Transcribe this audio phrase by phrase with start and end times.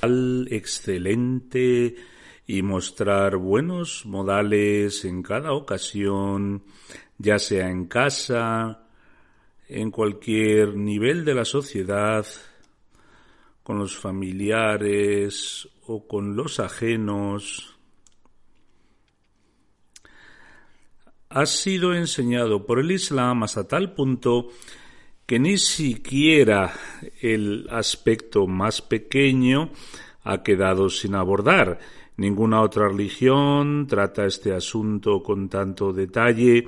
[0.00, 1.96] al excelente
[2.46, 6.62] y mostrar buenos modales en cada ocasión,
[7.18, 8.86] ya sea en casa,
[9.68, 12.26] en cualquier nivel de la sociedad,
[13.62, 17.77] con los familiares o con los ajenos,
[21.30, 24.48] ha sido enseñado por el Islam hasta tal punto
[25.26, 26.72] que ni siquiera
[27.20, 29.70] el aspecto más pequeño
[30.24, 31.78] ha quedado sin abordar.
[32.16, 36.64] Ninguna otra religión trata este asunto con tanto detalle.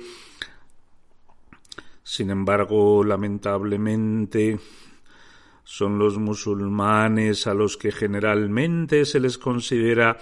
[2.03, 4.59] Sin embargo, lamentablemente,
[5.63, 10.17] son los musulmanes a los que generalmente se les considera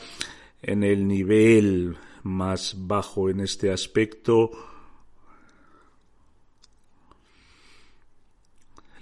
[0.62, 4.52] en el nivel más bajo en este aspecto.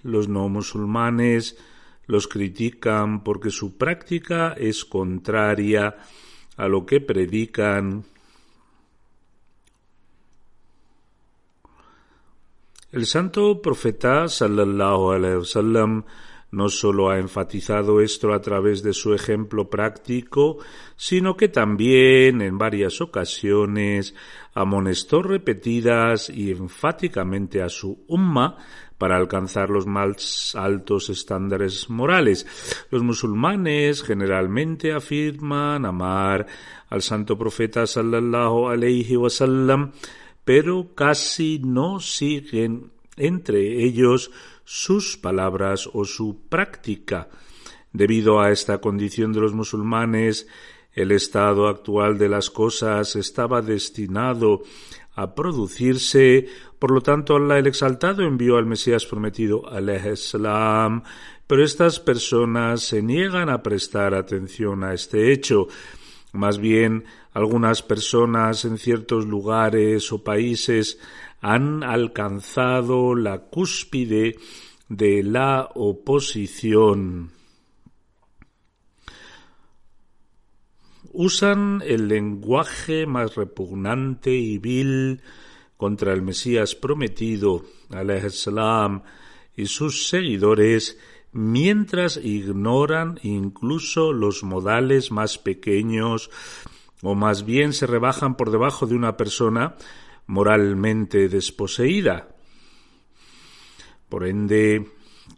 [0.04, 1.58] Los no musulmanes
[2.06, 5.98] los critican porque su práctica es contraria
[6.56, 8.06] a lo que predican.
[12.92, 16.06] El santo profeta sallallahu alaihi wasallam
[16.52, 20.58] no solo ha enfatizado esto a través de su ejemplo práctico,
[20.96, 24.16] sino que también en varias ocasiones
[24.54, 28.58] amonestó repetidas y enfáticamente a su umma
[28.98, 32.48] para alcanzar los más altos estándares morales.
[32.90, 36.48] Los musulmanes generalmente afirman amar
[36.90, 39.92] al santo profeta sallallahu alaihi wasallam,
[40.44, 44.32] pero casi no siguen entre ellos
[44.68, 47.30] sus palabras o su práctica.
[47.94, 50.46] Debido a esta condición de los musulmanes,
[50.92, 54.64] el estado actual de las cosas estaba destinado
[55.16, 56.48] a producirse,
[56.80, 59.64] por lo tanto Allah el Exaltado envió al Mesías prometido
[60.16, 61.04] salam,
[61.48, 65.70] pero estas personas se niegan a prestar atención a este hecho.
[66.34, 71.00] Más bien, algunas personas en ciertos lugares o países
[71.42, 74.38] han alcanzado la cúspide
[74.90, 77.32] de la oposición.
[81.12, 85.22] Usan el lenguaje más repugnante y vil
[85.76, 87.64] contra el Mesías prometido,
[88.30, 89.04] salam,
[89.56, 91.00] y sus seguidores,
[91.32, 96.30] mientras ignoran incluso los modales más pequeños,
[97.02, 99.76] o más bien se rebajan por debajo de una persona
[100.28, 102.30] moralmente desposeída.
[104.10, 104.86] Por ende,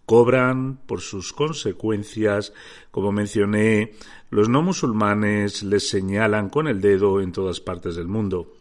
[0.06, 2.54] cobran por sus consecuencias,
[2.92, 3.94] como mencioné,
[4.30, 8.54] los no musulmanes les señalan con el dedo en todas partes del mundo.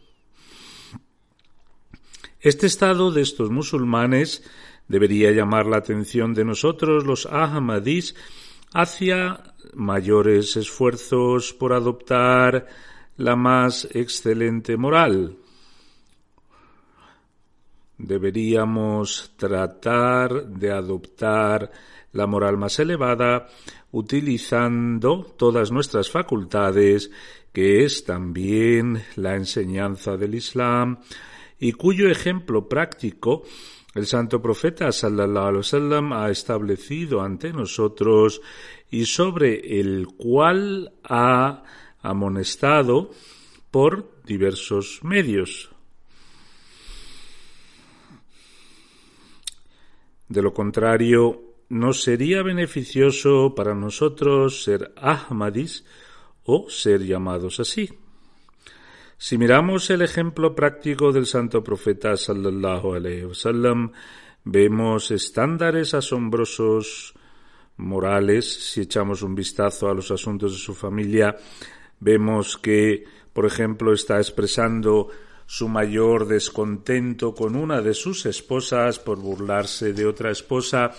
[2.39, 4.43] Este estado de estos musulmanes
[4.87, 8.15] debería llamar la atención de nosotros, los Ahmadis,
[8.73, 12.67] hacia mayores esfuerzos por adoptar
[13.17, 15.35] la más excelente moral.
[17.99, 21.69] Deberíamos tratar de adoptar
[22.13, 23.47] la moral más elevada
[23.91, 27.11] utilizando todas nuestras facultades,
[27.53, 30.99] que es también la enseñanza del Islam,
[31.59, 33.43] y cuyo ejemplo práctico
[33.95, 38.41] el santo profeta sallallahu alaihi wasallam ha establecido ante nosotros
[38.89, 41.63] y sobre el cual ha
[42.01, 43.11] amonestado
[43.71, 45.69] por diversos medios.
[50.29, 55.83] De lo contrario, no sería beneficioso para nosotros ser Ahmadis
[56.43, 57.89] o ser llamados así.
[59.17, 63.91] Si miramos el ejemplo práctico del santo profeta sallallahu alaihi wasallam,
[64.45, 67.13] vemos estándares asombrosos
[67.77, 68.45] morales.
[68.45, 71.35] Si echamos un vistazo a los asuntos de su familia,
[71.99, 73.03] vemos que,
[73.33, 75.09] por ejemplo, está expresando
[75.49, 80.91] su mayor descontento con una de sus esposas por burlarse de otra esposa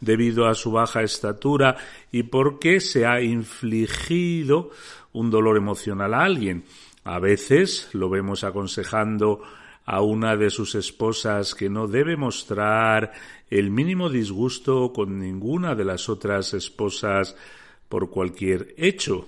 [0.00, 1.76] debido a su baja estatura
[2.10, 4.70] y porque se ha infligido
[5.12, 6.64] un dolor emocional a alguien.
[7.04, 9.42] A veces lo vemos aconsejando
[9.84, 13.12] a una de sus esposas que no debe mostrar
[13.50, 17.36] el mínimo disgusto con ninguna de las otras esposas
[17.90, 19.26] por cualquier hecho.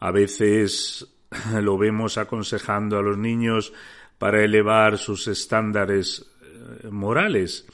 [0.00, 1.06] A veces
[1.60, 3.72] lo vemos aconsejando a los niños
[4.18, 7.66] para elevar sus estándares eh, morales.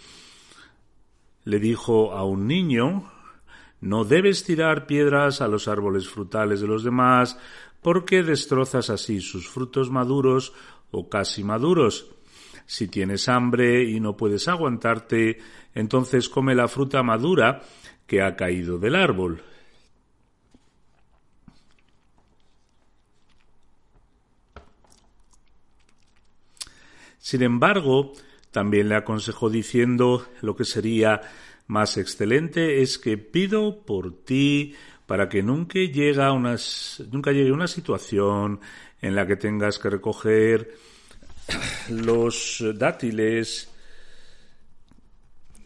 [1.44, 3.10] Le dijo a un niño
[3.84, 7.38] no debes tirar piedras a los árboles frutales de los demás,
[7.82, 10.54] porque destrozas así sus frutos maduros
[10.90, 12.06] o casi maduros.
[12.64, 15.38] Si tienes hambre y no puedes aguantarte,
[15.74, 17.60] entonces come la fruta madura
[18.06, 19.42] que ha caído del árbol.
[27.24, 28.12] Sin embargo,
[28.50, 31.22] también le aconsejó diciendo lo que sería
[31.68, 34.74] más excelente es que pido por ti
[35.06, 38.60] para que nunca, llega nunca llegue una situación
[39.00, 40.74] en la que tengas que recoger
[41.88, 43.72] los dátiles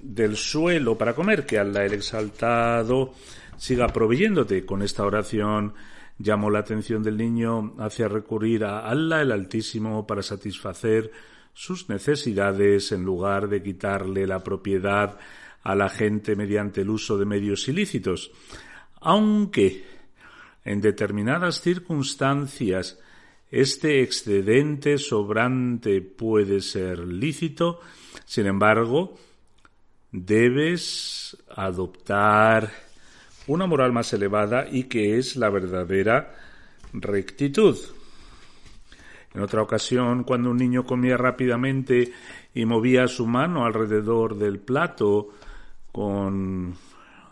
[0.01, 3.15] del suelo para comer, que Allah el exaltado
[3.57, 4.65] siga proveyéndote.
[4.65, 5.75] Con esta oración
[6.19, 11.11] llamó la atención del niño hacia recurrir a Allah el Altísimo para satisfacer
[11.59, 15.19] sus necesidades en lugar de quitarle la propiedad
[15.65, 18.31] a la gente mediante el uso de medios ilícitos,
[19.01, 19.85] aunque
[20.65, 23.01] en determinadas circunstancias
[23.51, 27.81] este excedente sobrante puede ser lícito,
[28.25, 29.19] sin embargo,
[30.13, 32.71] debes adoptar
[33.49, 36.37] una moral más elevada y que es la verdadera
[36.93, 37.77] rectitud.
[39.39, 42.13] En otra ocasión, cuando un niño comía rápidamente
[42.53, 45.29] y movía su mano alrededor del plato,
[45.93, 46.75] con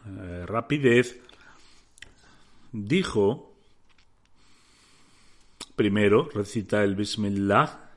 [0.07, 1.21] eh, rapidez,
[2.71, 3.57] dijo,
[5.75, 7.91] primero recita el Bismillah,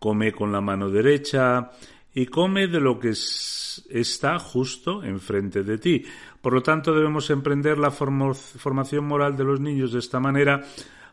[0.00, 1.70] come con la mano derecha
[2.12, 6.04] y come de lo que está justo enfrente de ti.
[6.40, 10.64] Por lo tanto, debemos emprender la formación moral de los niños de esta manera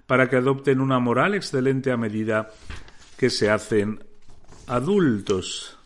[0.08, 2.50] para que adopten una moral excelente a medida
[3.18, 4.04] que se hacen
[4.68, 5.78] adultos.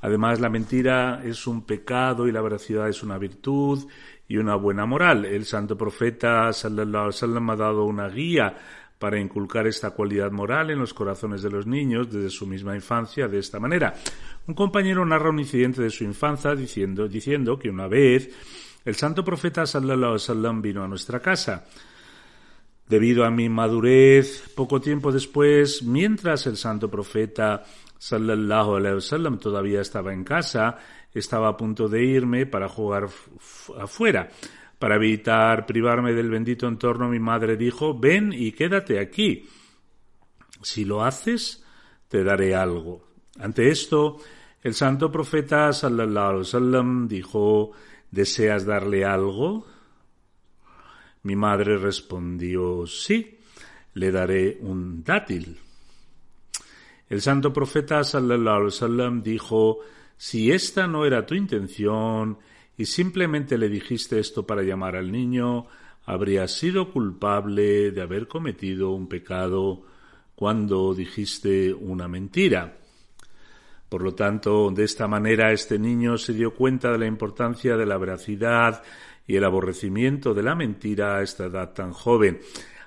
[0.00, 3.86] Además, la mentira es un pecado y la veracidad es una virtud
[4.26, 5.24] y una buena moral.
[5.24, 8.56] El santo profeta sallallahu alaihi wasallam ha dado una guía
[8.98, 13.28] para inculcar esta cualidad moral en los corazones de los niños desde su misma infancia
[13.28, 13.94] de esta manera.
[14.46, 18.30] Un compañero narra un incidente de su infancia diciendo, diciendo que una vez
[18.84, 21.64] el santo profeta sallallahu alaihi wasallam vino a nuestra casa.
[22.88, 27.62] Debido a mi madurez, poco tiempo después, mientras el santo profeta
[27.98, 30.76] sallallahu alaihi wasallam todavía estaba en casa,
[31.14, 33.08] estaba a punto de irme para jugar
[33.78, 34.28] afuera.
[34.78, 39.48] Para evitar privarme del bendito entorno, mi madre dijo, ven y quédate aquí.
[40.60, 41.64] Si lo haces,
[42.08, 43.06] te daré algo.
[43.38, 44.18] Ante esto,
[44.62, 47.72] el santo profeta sallallahu alaihi wasallam dijo,
[48.10, 49.66] ¿deseas darle algo?
[51.22, 53.38] Mi madre respondió, sí,
[53.94, 55.58] le daré un dátil.
[57.08, 59.80] El santo profeta sallallahu alaihi dijo,
[60.16, 62.38] si esta no era tu intención
[62.76, 65.66] y simplemente le dijiste esto para llamar al niño,
[66.04, 69.82] habrías sido culpable de haber cometido un pecado
[70.34, 72.78] cuando dijiste una mentira.
[73.88, 77.84] Por lo tanto, de esta manera este niño se dio cuenta de la importancia de
[77.84, 78.82] la veracidad
[79.26, 82.40] y el aborrecimiento de la mentira a esta edad tan joven.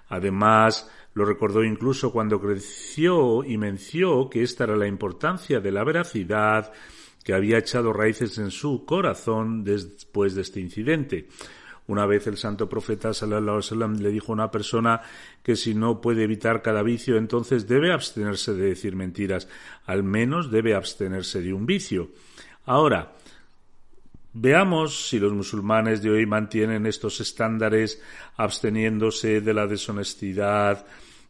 [0.09, 5.85] Además, Lo recordó incluso cuando creció y mencionó que esta era la importancia de la
[5.85, 6.73] veracidad
[7.23, 11.29] que había echado raíces en su corazón después de este incidente.
[11.87, 15.01] Una vez el santo profeta sallallahu alaihi le dijo a una persona
[15.41, 19.47] que si no puede evitar cada vicio, entonces debe abstenerse de decir mentiras,
[19.85, 22.09] al menos debe abstenerse de un vicio.
[22.65, 23.13] Ahora,
[24.37, 28.01] Veamos si los musulmanes de hoy mantienen estos estándares
[28.35, 30.85] absteniéndose de la deshonestidad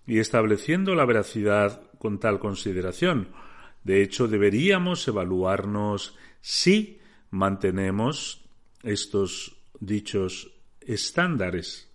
[0.08, 3.28] y estableciendo la veracidad con tal consideración.
[3.84, 6.98] De hecho, deberíamos evaluarnos si
[7.30, 8.44] mantenemos
[8.82, 11.88] estos dichos estándares.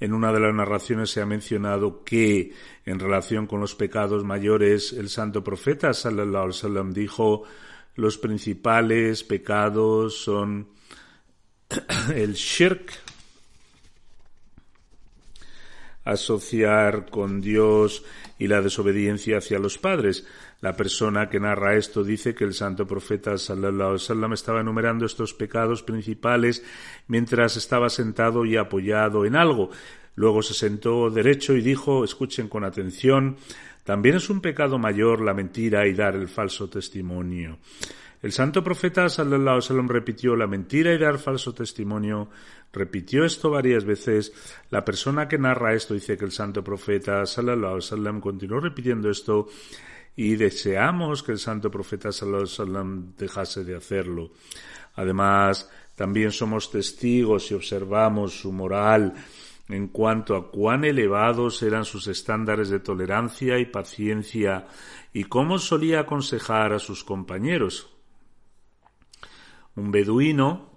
[0.00, 2.54] En una de las narraciones se ha mencionado que,
[2.86, 7.44] en relación con los pecados mayores, el santo profeta sallallahu alaihi dijo
[7.96, 10.68] los principales pecados son
[12.14, 12.92] el shirk,
[16.04, 18.04] asociar con Dios
[18.38, 20.26] y la desobediencia hacia los padres.
[20.60, 25.34] La persona que narra esto dice que el santo profeta sallallahu alaihi estaba enumerando estos
[25.34, 26.62] pecados principales
[27.08, 29.70] mientras estaba sentado y apoyado en algo.
[30.14, 33.36] Luego se sentó derecho y dijo, escuchen con atención,
[33.86, 37.58] también es un pecado mayor la mentira y dar el falso testimonio.
[38.20, 42.28] El santo profeta sallallahu alaihi repitió la mentira y dar falso testimonio.
[42.72, 44.32] Repitió esto varias veces.
[44.70, 49.46] La persona que narra esto dice que el santo profeta sallallahu alaihi continuó repitiendo esto
[50.16, 54.32] y deseamos que el santo profeta sallallahu alaihi dejase de hacerlo.
[54.96, 59.14] Además, también somos testigos y observamos su moral
[59.68, 64.66] en cuanto a cuán elevados eran sus estándares de tolerancia y paciencia
[65.12, 67.92] y cómo solía aconsejar a sus compañeros.
[69.74, 70.70] Un beduino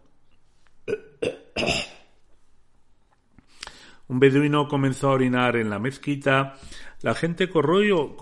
[4.07, 6.55] un beduino comenzó a orinar en la mezquita.
[7.01, 8.15] La gente corrió,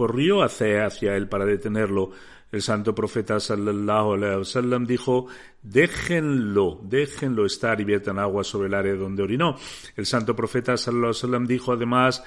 [0.81, 2.11] hacia él para detenerlo.
[2.51, 5.27] El santo profeta sallallahu alaihi wasallam dijo,
[5.61, 9.57] déjenlo, déjenlo estar y viertan agua sobre el área donde orinó.
[9.95, 12.23] El santo profeta sallallahu alaihi wasallam dijo además,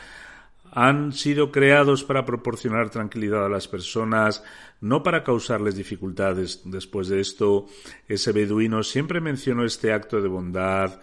[0.72, 4.44] han sido creados para proporcionar tranquilidad a las personas,
[4.80, 6.62] no para causarles dificultades.
[6.64, 7.66] Después de esto,
[8.06, 11.00] ese beduino siempre mencionó este acto de bondad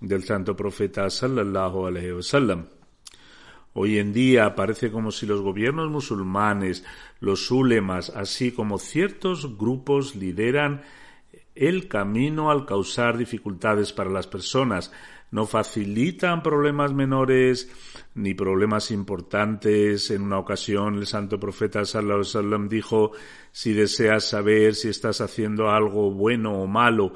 [0.00, 2.66] del santo profeta sallallahu alaihi wasallam.
[3.76, 6.84] Hoy en día parece como si los gobiernos musulmanes,
[7.18, 10.82] los ulemas, así como ciertos grupos lideran
[11.56, 14.92] el camino al causar dificultades para las personas.
[15.32, 17.68] No facilitan problemas menores
[18.14, 20.08] ni problemas importantes.
[20.12, 23.10] En una ocasión el santo profeta sallallahu alaihi wasallam dijo,
[23.50, 27.14] si deseas saber si estás haciendo algo bueno o malo,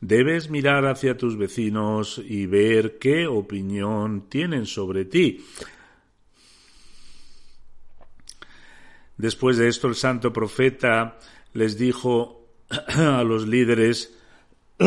[0.00, 5.44] debes mirar hacia tus vecinos y ver qué opinión tienen sobre ti.
[9.16, 11.18] Después de esto el santo profeta
[11.52, 12.46] les dijo
[12.96, 14.16] a los líderes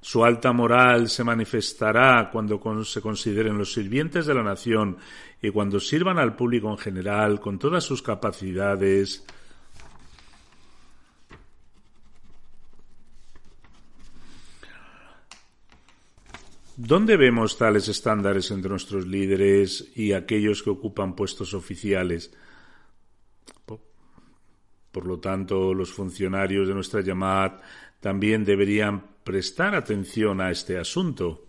[0.00, 4.98] su alta moral se manifestará cuando se consideren los sirvientes de la nación
[5.42, 9.24] y cuando sirvan al público en general con todas sus capacidades.
[16.78, 22.30] ¿Dónde vemos tales estándares entre nuestros líderes y aquellos que ocupan puestos oficiales?
[24.92, 27.62] Por lo tanto, los funcionarios de nuestra llamada
[27.98, 31.46] también deberían prestar atención a este asunto.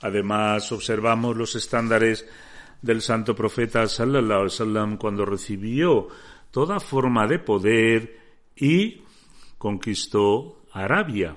[0.00, 2.26] Además, observamos los estándares
[2.82, 6.08] del santo profeta sallallahu alaihi wasallam cuando recibió
[6.50, 8.20] toda forma de poder
[8.56, 9.02] y
[9.56, 11.36] conquistó Arabia.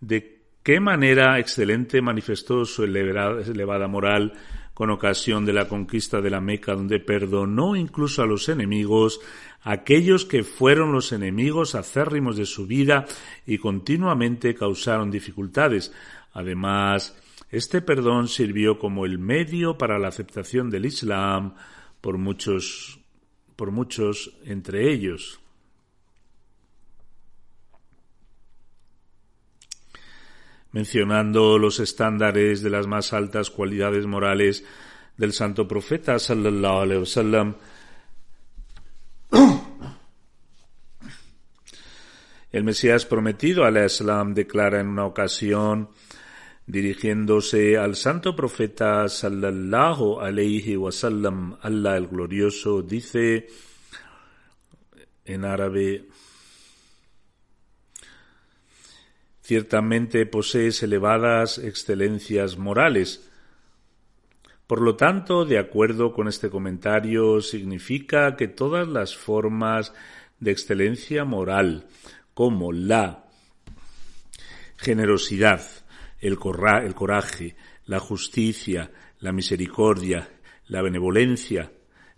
[0.00, 4.32] De qué manera excelente manifestó su elevada, moral
[4.74, 9.20] con ocasión de la conquista de la Meca, donde perdonó incluso a los enemigos,
[9.62, 13.04] aquellos que fueron los enemigos acérrimos de su vida
[13.46, 15.92] y continuamente causaron dificultades.
[16.32, 17.16] Además,
[17.50, 21.54] este perdón sirvió como el medio para la aceptación del Islam
[22.00, 23.00] por muchos,
[23.56, 25.39] por muchos entre ellos.
[30.72, 34.64] Mencionando los estándares de las más altas cualidades morales
[35.16, 37.54] del santo profeta sallallahu alaihi wasallam.
[42.52, 45.90] El Mesías prometido al Islam declara en una ocasión
[46.66, 53.48] dirigiéndose al santo profeta sallallahu alaihi wasallam, Allah el glorioso dice
[55.24, 56.06] en árabe
[59.50, 63.28] ciertamente posees elevadas excelencias morales.
[64.68, 69.92] Por lo tanto, de acuerdo con este comentario, significa que todas las formas
[70.38, 71.88] de excelencia moral,
[72.32, 73.24] como la
[74.76, 75.62] generosidad,
[76.20, 80.28] el, coraje, la justicia, la misericordia,
[80.68, 81.72] la benevolencia,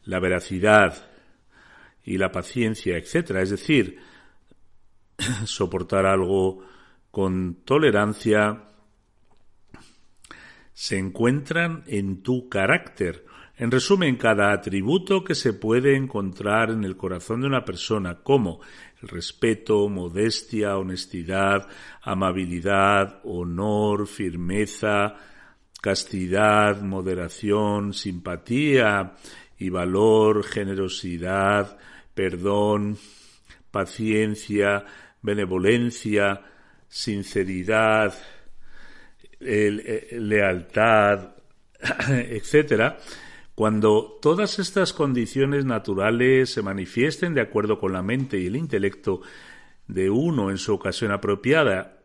[0.05, 1.09] la veracidad
[2.05, 3.31] y la paciencia, etc.
[3.37, 4.01] Es decir,
[5.47, 6.71] soportar algo
[7.13, 8.63] con tolerancia,
[10.73, 13.27] se encuentran en tu carácter.
[13.59, 18.61] En resumen, cada atributo que se puede encontrar en el corazón de una persona, como
[19.03, 21.69] el respeto, modestia, honestidad,
[22.01, 25.15] amabilidad, honor, firmeza,
[25.83, 29.17] castidad, moderación, simpatía
[29.59, 31.77] y valor, generosidad,
[32.15, 32.97] perdón,
[33.71, 34.87] paciencia,
[35.21, 36.47] benevolencia,
[36.93, 38.13] sinceridad,
[39.41, 41.31] lealtad,
[42.09, 42.99] etcétera,
[43.55, 49.23] cuando todas estas condiciones naturales se manifiesten de acuerdo con la mente y el intelecto
[49.89, 52.03] de uno en su ocasión apropiada,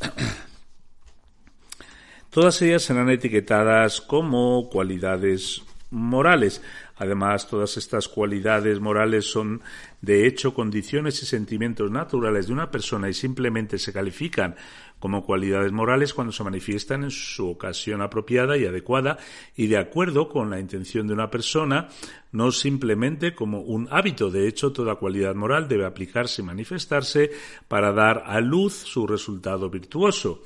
[2.30, 6.62] todas ellas serán etiquetadas como cualidades morales.
[7.02, 9.60] Además, todas estas cualidades morales son,
[10.00, 14.54] de hecho, condiciones y sentimientos naturales de una persona y simplemente se califican
[15.00, 19.18] como cualidades morales cuando se manifiestan en su ocasión apropiada y adecuada
[19.56, 21.88] y de acuerdo con la intención de una persona,
[22.30, 24.30] no simplemente como un hábito.
[24.30, 27.32] De hecho, toda cualidad moral debe aplicarse y manifestarse
[27.66, 30.44] para dar a luz su resultado virtuoso.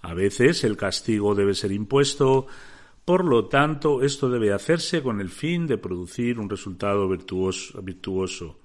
[0.00, 2.48] A veces el castigo debe ser impuesto,
[3.04, 8.58] por lo tanto, esto debe hacerse con el fin de producir un resultado virtuoso.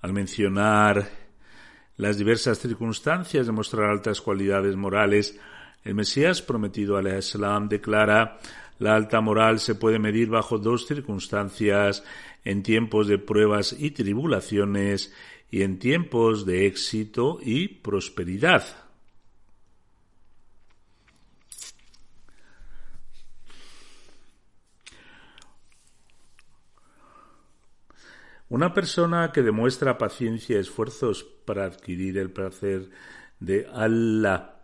[0.00, 1.08] Al mencionar
[1.96, 5.38] las diversas circunstancias de mostrar altas cualidades morales,
[5.84, 8.40] el Mesías prometido al Islam declara
[8.78, 12.02] la alta moral se puede medir bajo dos circunstancias
[12.44, 15.14] en tiempos de pruebas y tribulaciones
[15.52, 18.81] y en tiempos de éxito y prosperidad.
[28.52, 32.90] Una persona que demuestra paciencia y esfuerzos para adquirir el placer
[33.40, 34.56] de Allah,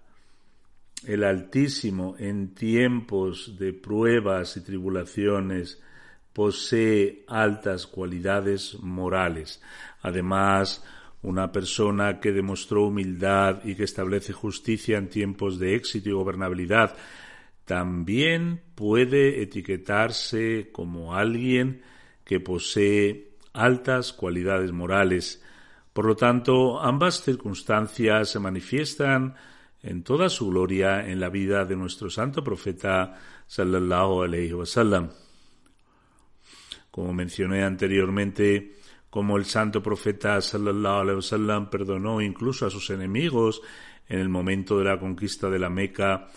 [1.07, 5.83] el Altísimo, en tiempos de pruebas y tribulaciones,
[6.35, 9.63] posee altas cualidades morales.
[10.03, 10.85] Además,
[11.23, 16.95] una persona que demostró humildad y que establece justicia en tiempos de éxito y gobernabilidad,
[17.65, 21.81] también puede etiquetarse como alguien
[22.27, 23.28] que posee
[23.59, 25.43] altas cualidades morales.
[25.93, 29.35] Por lo tanto, ambas circunstancias se manifiestan
[29.83, 35.11] en toda su gloria en la vida de nuestro santo profeta sallallahu alaihi wasallam.
[36.91, 38.77] Como mencioné anteriormente,
[39.11, 43.63] como el santo profeta sallallahu alaihi wasallam perdonó incluso a sus enemigos
[44.09, 46.29] en el momento de la conquista de la Meca,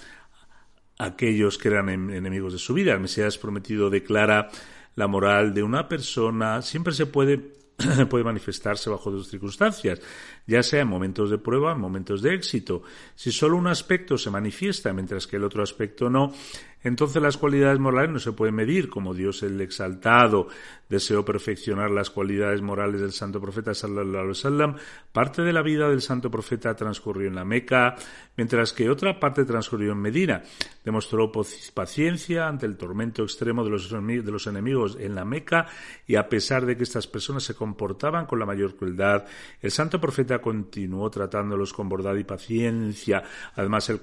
[0.97, 2.93] aquellos que eran enemigos de su vida.
[2.93, 4.49] El Mesías prometido declara
[4.95, 7.61] la moral de una persona siempre se puede
[8.09, 10.01] puede manifestarse bajo dos circunstancias,
[10.45, 12.83] ya sea en momentos de prueba, en momentos de éxito.
[13.15, 16.33] Si solo un aspecto se manifiesta mientras que el otro aspecto no,
[16.83, 20.47] entonces las cualidades morales no se pueden medir, como Dios el exaltado
[20.89, 24.75] deseó perfeccionar las cualidades morales del santo profeta sallallahu alaihi wasallam.
[25.13, 27.95] Parte de la vida del santo profeta transcurrió en la Meca,
[28.35, 30.43] mientras que otra parte transcurrió en Medina.
[30.83, 31.31] Demostró
[31.73, 35.67] paciencia ante el tormento extremo de los, enemigos en la Meca
[36.07, 39.25] y a pesar de que estas personas se comportaban con la mayor crueldad,
[39.61, 43.23] el santo profeta continuó tratándolos con bondad y paciencia.
[43.55, 43.99] Además, el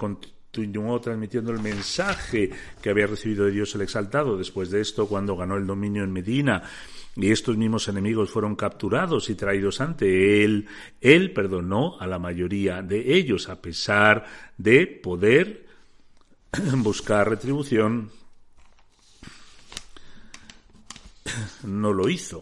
[1.01, 2.51] transmitiendo el mensaje
[2.83, 4.37] que había recibido de Dios el exaltado.
[4.37, 6.63] Después de esto, cuando ganó el dominio en Medina,
[7.17, 10.69] y estos mismos enemigos fueron capturados y traídos ante él,
[11.01, 14.25] él perdonó a la mayoría de ellos, a pesar
[14.57, 15.67] de poder
[16.77, 18.11] buscar retribución,
[21.65, 22.41] no lo hizo.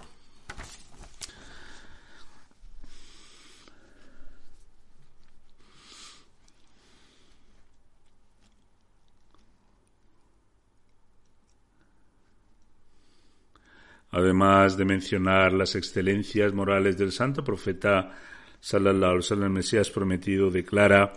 [14.17, 18.17] Además de mencionar las excelencias morales del santo profeta
[18.63, 21.13] wasallam, el Mesías prometido declara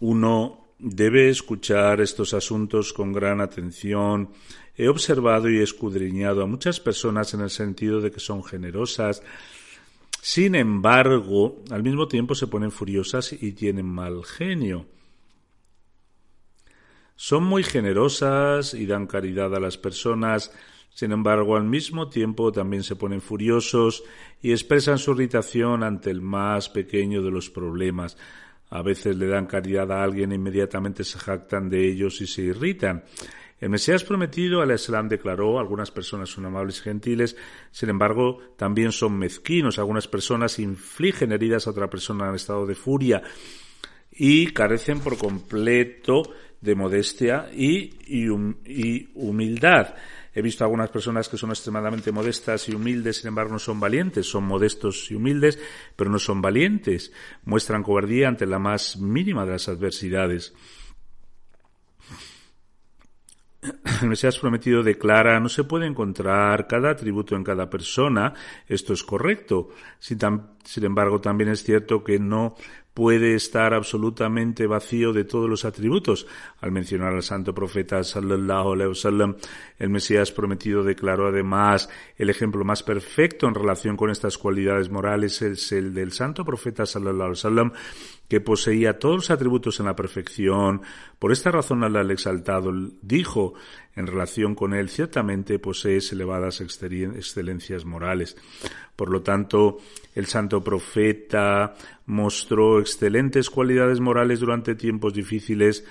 [0.00, 4.30] uno debe escuchar estos asuntos con gran atención.
[4.74, 9.22] He observado y escudriñado a muchas personas en el sentido de que son generosas,
[10.22, 14.86] Sin embargo, al mismo tiempo se ponen furiosas y tienen mal genio.
[17.14, 20.50] Son muy generosas y dan caridad a las personas,
[20.92, 24.02] sin embargo, al mismo tiempo también se ponen furiosos
[24.42, 28.16] y expresan su irritación ante el más pequeño de los problemas.
[28.70, 32.42] A veces le dan caridad a alguien e inmediatamente se jactan de ellos y se
[32.42, 33.04] irritan.
[33.60, 37.36] El Mesías prometido al Islam declaró, algunas personas son amables y gentiles,
[37.70, 39.78] sin embargo, también son mezquinos.
[39.78, 43.22] Algunas personas infligen heridas a otra persona en estado de furia
[44.10, 46.22] y carecen por completo
[46.60, 49.94] de modestia y, y humildad.
[50.32, 54.26] He visto algunas personas que son extremadamente modestas y humildes, sin embargo no son valientes,
[54.26, 55.58] son modestos y humildes,
[55.96, 57.12] pero no son valientes.
[57.44, 60.54] Muestran cobardía ante la más mínima de las adversidades.
[64.02, 68.32] el Mesías prometido declara, no se puede encontrar cada atributo en cada persona,
[68.66, 69.70] esto es correcto.
[69.98, 70.18] Sin,
[70.64, 72.56] sin, embargo, también es cierto que no
[72.94, 76.26] puede estar absolutamente vacío de todos los atributos.
[76.60, 79.36] Al mencionar al santo profeta sallallahu alaihi wasallam,
[79.78, 85.40] el Mesías prometido declaró además el ejemplo más perfecto en relación con estas cualidades morales
[85.42, 87.72] es el del santo profeta sallallahu alaihi wasallam
[88.30, 90.82] que poseía todos los atributos en la perfección.
[91.18, 93.54] Por esta razón al exaltado dijo
[93.96, 98.36] en relación con él, ciertamente posees elevadas excelencias morales.
[98.94, 99.78] Por lo tanto,
[100.14, 101.74] el santo profeta
[102.06, 105.84] mostró excelentes cualidades morales durante tiempos difíciles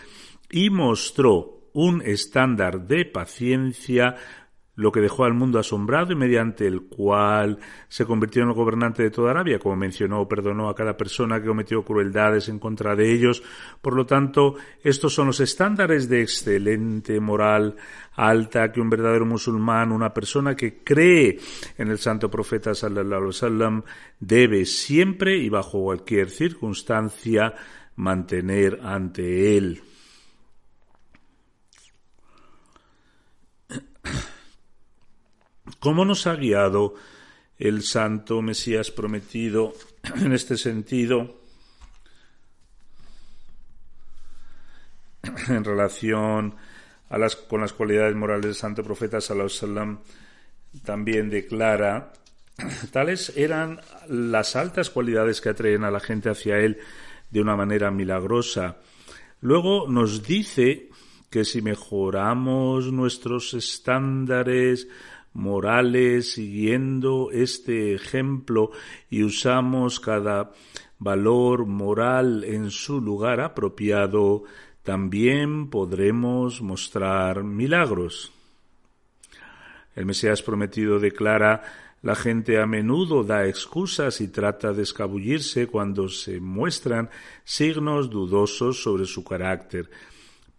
[0.49, 4.15] y mostró un estándar de paciencia
[4.79, 9.03] lo que dejó al mundo asombrado y mediante el cual se convirtió en el gobernante
[9.03, 13.11] de toda Arabia, como mencionó, perdonó a cada persona que cometió crueldades en contra de
[13.11, 13.43] ellos.
[13.81, 17.75] Por lo tanto, estos son los estándares de excelente moral
[18.13, 21.37] alta que un verdadero musulmán, una persona que cree
[21.77, 23.83] en el santo profeta sallallahu alaihi wasallam,
[24.17, 27.53] debe siempre y bajo cualquier circunstancia
[27.97, 29.81] mantener ante él.
[35.79, 36.95] ¿Cómo nos ha guiado
[37.57, 39.73] el santo Mesías prometido
[40.15, 41.39] en este sentido?
[45.49, 46.55] En relación
[47.09, 49.99] a las, con las cualidades morales del santo profeta sallallahu
[50.83, 52.13] también declara
[52.91, 56.79] tales eran las altas cualidades que atraen a la gente hacia él
[57.29, 58.77] de una manera milagrosa.
[59.41, 60.89] Luego nos dice
[61.29, 64.87] que si mejoramos nuestros estándares
[65.39, 68.71] morales siguiendo este ejemplo
[69.09, 70.51] y usamos cada
[70.99, 74.43] valor moral en su lugar apropiado,
[74.83, 78.31] también podremos mostrar milagros.
[79.95, 81.63] El Mesías prometido declara
[82.01, 87.09] la gente a menudo da excusas y trata de escabullirse cuando se muestran
[87.43, 89.89] signos dudosos sobre su carácter.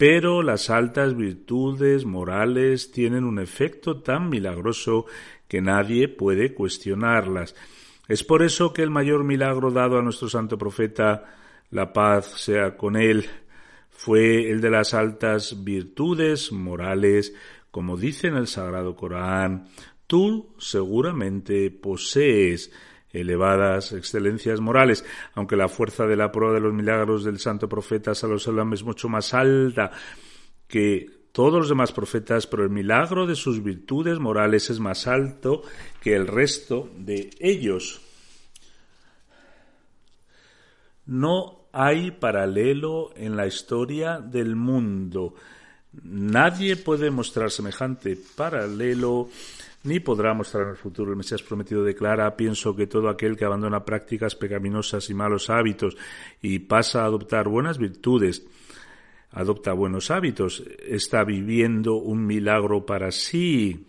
[0.01, 5.05] Pero las altas virtudes morales tienen un efecto tan milagroso
[5.47, 7.55] que nadie puede cuestionarlas.
[8.09, 11.27] Es por eso que el mayor milagro dado a nuestro santo profeta,
[11.71, 13.27] la paz sea con él,
[13.91, 17.35] fue el de las altas virtudes morales,
[17.71, 19.69] como dice en el Sagrado Corán.
[20.07, 22.73] Tú seguramente posees
[23.13, 28.15] elevadas excelencias morales, aunque la fuerza de la prueba de los milagros del santo profeta
[28.15, 29.91] Salomón es mucho más alta
[30.69, 35.63] que todos los demás profetas, pero el milagro de sus virtudes morales es más alto
[36.01, 38.01] que el resto de ellos.
[41.07, 45.35] No hay paralelo en la historia del mundo.
[46.03, 49.29] Nadie puede mostrar semejante paralelo
[49.83, 51.11] ni podrá mostrar en el futuro.
[51.11, 55.97] El Mesías prometido declara, pienso que todo aquel que abandona prácticas pecaminosas y malos hábitos
[56.43, 58.47] y pasa a adoptar buenas virtudes,
[59.31, 63.87] adopta buenos hábitos, está viviendo un milagro para sí.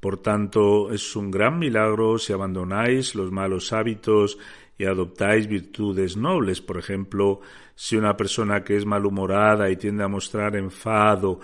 [0.00, 4.38] Por tanto, es un gran milagro si abandonáis los malos hábitos
[4.78, 6.62] y adoptáis virtudes nobles.
[6.62, 7.42] Por ejemplo,
[7.74, 11.40] si una persona que es malhumorada y tiende a mostrar enfado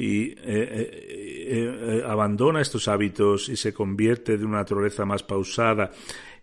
[0.00, 5.90] y eh, eh, eh, abandona estos hábitos y se convierte de una naturaleza más pausada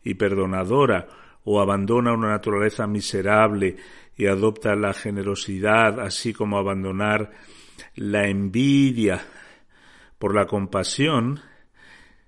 [0.03, 1.07] y perdonadora,
[1.43, 3.75] o abandona una naturaleza miserable
[4.15, 7.31] y adopta la generosidad, así como abandonar
[7.95, 9.25] la envidia
[10.19, 11.39] por la compasión,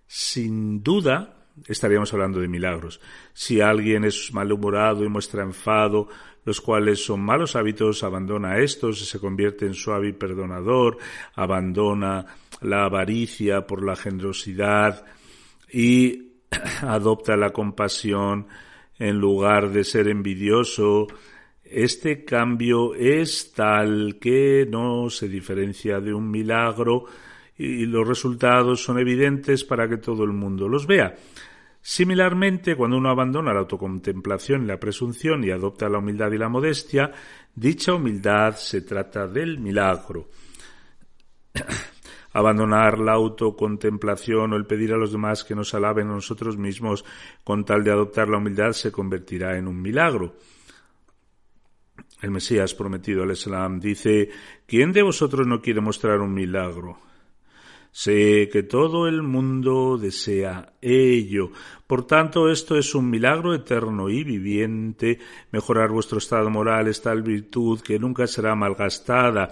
[0.07, 2.99] sin duda estaríamos hablando de milagros.
[3.33, 6.07] Si alguien es malhumorado y muestra enfado,
[6.45, 10.97] los cuales son malos hábitos, abandona estos se convierte en suave y perdonador,
[11.35, 12.25] abandona
[12.61, 15.05] la avaricia por la generosidad
[15.71, 16.33] y
[16.81, 18.47] adopta la compasión
[18.97, 21.07] en lugar de ser envidioso,
[21.63, 27.05] este cambio es tal que no se diferencia de un milagro
[27.57, 31.15] y los resultados son evidentes para que todo el mundo los vea.
[31.81, 36.49] Similarmente, cuando uno abandona la autocontemplación y la presunción y adopta la humildad y la
[36.49, 37.11] modestia,
[37.55, 40.29] dicha humildad se trata del milagro.
[42.33, 47.03] Abandonar la autocontemplación o el pedir a los demás que nos alaben a nosotros mismos
[47.43, 50.35] con tal de adoptar la humildad se convertirá en un milagro.
[52.21, 54.29] El Mesías prometido al Islam dice,
[54.67, 57.08] ¿quién de vosotros no quiere mostrar un milagro?
[57.91, 61.51] Sé que todo el mundo desea ello.
[61.87, 65.19] Por tanto, esto es un milagro eterno y viviente.
[65.51, 69.49] Mejorar vuestro estado moral es tal virtud que nunca será malgastada,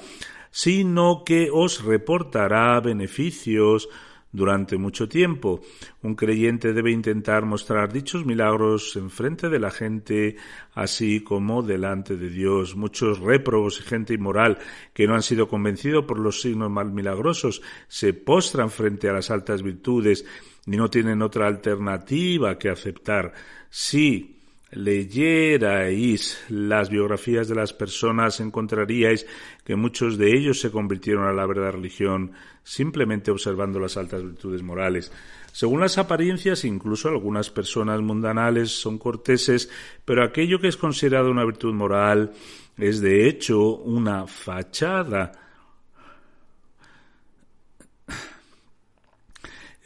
[0.52, 3.90] sino que os reportará beneficios
[4.38, 5.62] durante mucho tiempo.
[6.04, 10.38] Un creyente debe intentar mostrar dichos milagros en frente de la gente,
[10.74, 12.76] así como delante de Dios.
[12.76, 14.60] Muchos réprobos y gente inmoral
[14.94, 19.32] que no han sido convencidos por los signos mal milagrosos se postran frente a las
[19.32, 20.24] altas virtudes
[20.66, 23.34] y no tienen otra alternativa que aceptar.
[23.70, 24.38] Sí,
[24.72, 29.26] leyerais las biografías de las personas, encontraríais
[29.64, 32.34] que muchos de ellos se convirtieron a la verdadera religión
[32.68, 35.10] simplemente observando las altas virtudes morales.
[35.54, 39.70] Según las apariencias, incluso algunas personas mundanales son corteses,
[40.04, 42.34] pero aquello que es considerado una virtud moral
[42.78, 45.47] es de hecho una fachada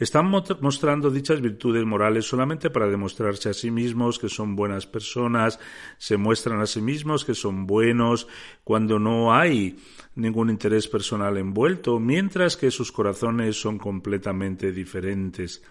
[0.02, 5.60] Están mostrando dichas virtudes morales solamente para demostrarse a sí mismos que son buenas personas,
[5.96, 8.26] se muestran a sí mismos que son buenos
[8.64, 9.78] cuando no hay
[10.16, 15.62] ningún interés personal envuelto, mientras que sus corazones son completamente diferentes.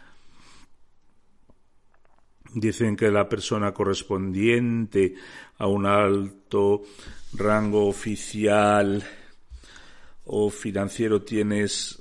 [2.54, 5.13] Dicen que la persona correspondiente
[5.58, 6.84] a un alto
[7.34, 9.04] rango oficial
[10.24, 12.01] o financiero tienes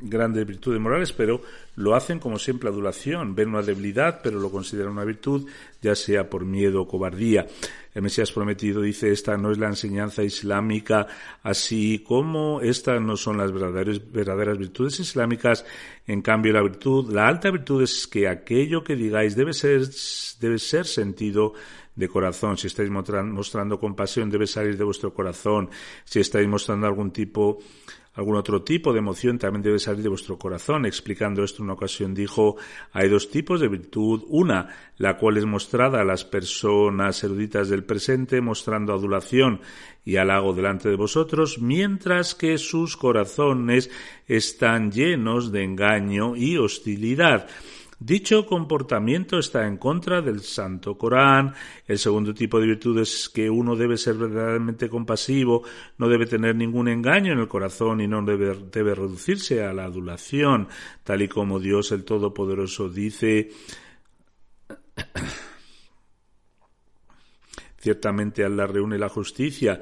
[0.00, 1.42] grandes virtudes morales, pero
[1.76, 5.46] lo hacen como siempre adulación, ven una debilidad, pero lo consideran una virtud,
[5.80, 7.46] ya sea por miedo o cobardía.
[7.94, 11.08] El Mesías prometido dice, esta no es la enseñanza islámica,
[11.42, 15.64] así como estas no son las verdaderas, verdaderas virtudes islámicas.
[16.06, 19.82] En cambio, la virtud, la alta virtud es que aquello que digáis debe ser,
[20.40, 21.54] debe ser sentido
[21.96, 22.56] de corazón.
[22.56, 25.68] Si estáis mostrando compasión, debe salir de vuestro corazón.
[26.04, 27.58] Si estáis mostrando algún tipo
[28.14, 30.84] algún otro tipo de emoción también debe salir de vuestro corazón.
[30.84, 32.56] Explicando esto, en una ocasión dijo,
[32.92, 34.24] hay dos tipos de virtud.
[34.28, 34.68] Una,
[34.98, 39.60] la cual es mostrada a las personas eruditas del presente, mostrando adulación
[40.04, 43.90] y halago delante de vosotros, mientras que sus corazones
[44.26, 47.48] están llenos de engaño y hostilidad.
[48.02, 51.52] Dicho comportamiento está en contra del Santo Corán.
[51.86, 55.64] El segundo tipo de virtud es que uno debe ser verdaderamente compasivo,
[55.98, 58.54] no debe tener ningún engaño en el corazón y no debe,
[58.94, 60.68] reducirse a la adulación,
[61.04, 63.50] tal y como Dios el Todopoderoso dice.
[67.76, 69.78] Ciertamente Allah reúne la justicia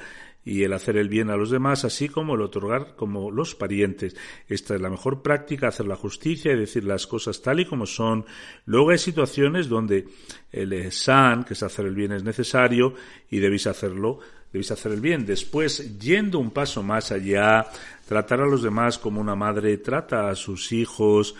[0.48, 4.16] y el hacer el bien a los demás, así como el otorgar como los parientes.
[4.48, 7.84] Esta es la mejor práctica, hacer la justicia y decir las cosas tal y como
[7.84, 8.24] son.
[8.64, 10.08] Luego hay situaciones donde
[10.50, 12.94] el san, que es hacer el bien, es necesario
[13.30, 15.26] y debéis hacerlo, debéis hacer el bien.
[15.26, 17.66] Después, yendo un paso más allá,
[18.06, 21.34] tratar a los demás como una madre trata a sus hijos,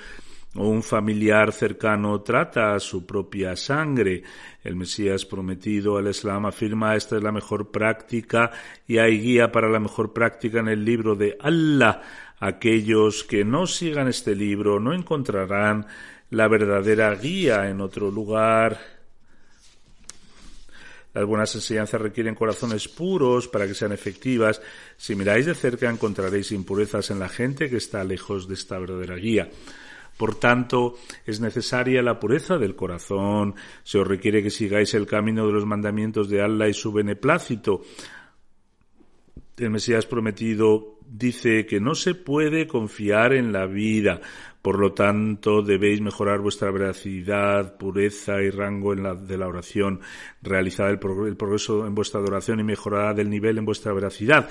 [0.66, 4.22] un familiar cercano trata a su propia sangre.
[4.64, 8.50] El Mesías prometido al Islam afirma esta es la mejor práctica
[8.86, 12.02] y hay guía para la mejor práctica en el libro de Allah.
[12.40, 15.86] Aquellos que no sigan este libro no encontrarán
[16.30, 18.78] la verdadera guía en otro lugar.
[21.14, 24.60] Las buenas enseñanzas requieren corazones puros para que sean efectivas.
[24.96, 29.16] Si miráis de cerca encontraréis impurezas en la gente que está lejos de esta verdadera
[29.16, 29.48] guía.
[30.18, 33.54] Por tanto, es necesaria la pureza del corazón.
[33.84, 37.82] Se os requiere que sigáis el camino de los mandamientos de Allah y su beneplácito.
[39.56, 44.20] El Mesías prometido dice que no se puede confiar en la vida.
[44.60, 50.00] Por lo tanto, debéis mejorar vuestra veracidad, pureza y rango en la, de la oración,
[50.42, 54.48] realizar el, progreso en vuestra adoración y mejorar el nivel en vuestra veracidad.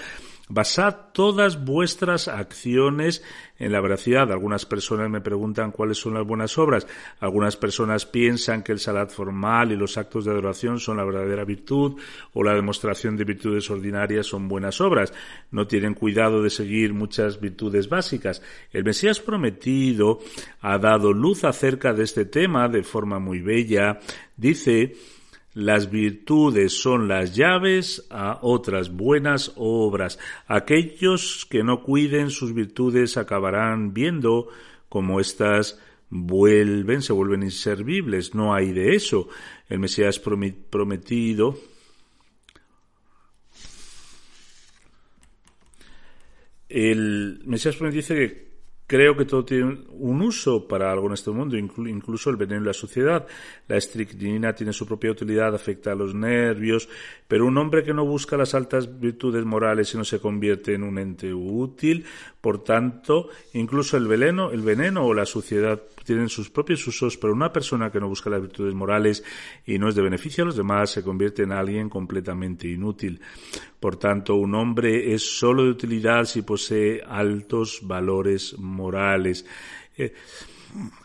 [0.50, 3.22] Basad todas vuestras acciones
[3.60, 4.32] en la veracidad.
[4.32, 6.88] Algunas personas me preguntan cuáles son las buenas obras.
[7.20, 11.44] Algunas personas piensan que el salat formal y los actos de adoración son la verdadera
[11.44, 12.00] virtud
[12.34, 15.14] o la demostración de virtudes ordinarias son buenas obras.
[15.52, 18.42] No tienen cuidado de seguir muchas virtudes básicas.
[18.72, 20.20] El Mesías prometido
[20.62, 24.00] ha dado luz acerca de este tema de forma muy bella.
[24.38, 24.96] Dice
[25.58, 30.20] las virtudes son las llaves a otras buenas obras.
[30.46, 34.50] Aquellos que no cuiden sus virtudes acabarán viendo
[34.88, 35.80] como éstas
[36.12, 38.36] vuelven, se vuelven inservibles.
[38.36, 39.30] No hay de eso.
[39.68, 41.58] El Mesías prometido
[46.70, 48.47] el Mesías prometido dice que
[48.88, 52.68] Creo que todo tiene un uso para algo en este mundo, incluso el veneno en
[52.68, 53.28] la sociedad.
[53.68, 56.88] La estricnina tiene su propia utilidad, afecta a los nervios,
[57.28, 60.84] pero un hombre que no busca las altas virtudes morales y no se convierte en
[60.84, 62.06] un ente útil,
[62.40, 67.34] por tanto, incluso el veneno, el veneno o la suciedad tienen sus propios usos, pero
[67.34, 69.24] una persona que no busca las virtudes morales
[69.66, 73.20] y no es de beneficio a los demás se convierte en alguien completamente inútil.
[73.78, 79.46] Por tanto, un hombre es sólo de utilidad si posee altos valores morales.
[79.98, 80.14] Eh,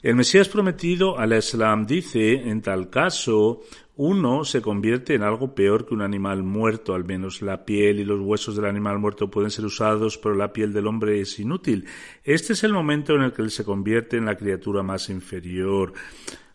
[0.03, 3.63] el Mesías prometido al Islam dice, en tal caso,
[3.97, 8.05] uno se convierte en algo peor que un animal muerto, al menos la piel y
[8.05, 11.87] los huesos del animal muerto pueden ser usados, pero la piel del hombre es inútil.
[12.25, 15.93] Este es el momento en el que él se convierte en la criatura más inferior.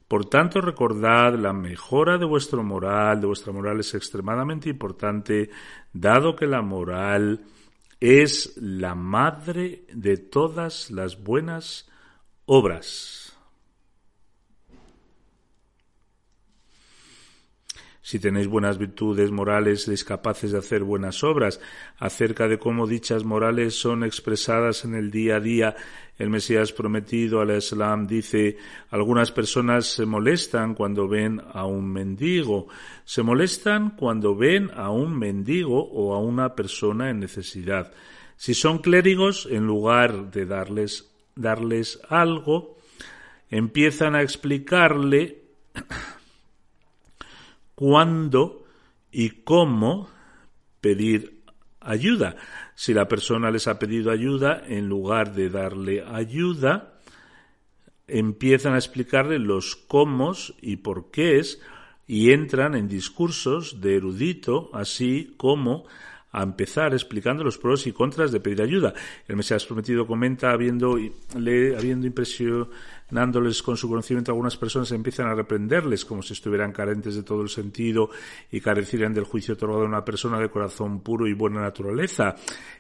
[0.07, 5.49] Por tanto, recordad, la mejora de vuestro moral, de vuestra moral es extremadamente importante,
[5.93, 7.41] dado que la moral
[7.99, 11.86] es la madre de todas las buenas
[12.47, 13.17] obras.
[18.07, 21.59] si tenéis buenas virtudes morales, sois capaces de hacer buenas obras.
[21.99, 25.75] Acerca de cómo dichas morales son expresadas en el día a día,
[26.17, 28.55] el Mesías prometido al Islam dice,
[28.91, 32.69] algunas personas se molestan cuando ven a un mendigo,
[33.03, 37.91] se molestan cuando ven a un mendigo o a una persona en necesidad.
[38.37, 42.77] Si son clérigos, en lugar de darles, darles algo,
[43.49, 45.43] empiezan a explicarle
[47.75, 48.65] cuándo
[49.11, 50.09] y cómo
[50.81, 51.41] pedir
[51.79, 52.35] ayuda.
[52.75, 56.99] Si la persona les ha pedido ayuda, en lugar de darle ayuda,
[58.07, 61.61] empiezan a explicarle los cómo y por qué es
[62.07, 65.85] y entran en discursos de erudito, así como
[66.31, 68.93] a empezar explicando los pros y contras de pedir ayuda.
[69.27, 70.97] El Mesías prometido comenta, habiendo,
[71.37, 72.69] le, habiendo impresión
[73.09, 77.41] dándoles con su conocimiento, algunas personas empiezan a reprenderles como si estuvieran carentes de todo
[77.41, 78.09] el sentido
[78.51, 82.35] y carecieran del juicio otorgado a una persona de corazón puro y buena naturaleza.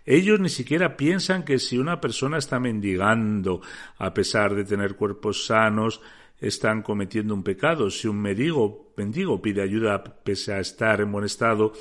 [0.05, 3.61] Ellos ni siquiera piensan que si una persona está mendigando,
[3.97, 6.01] a pesar de tener cuerpos sanos,
[6.39, 7.89] están cometiendo un pecado.
[7.89, 11.73] Si un mendigo, mendigo pide ayuda pese a estar en buen estado,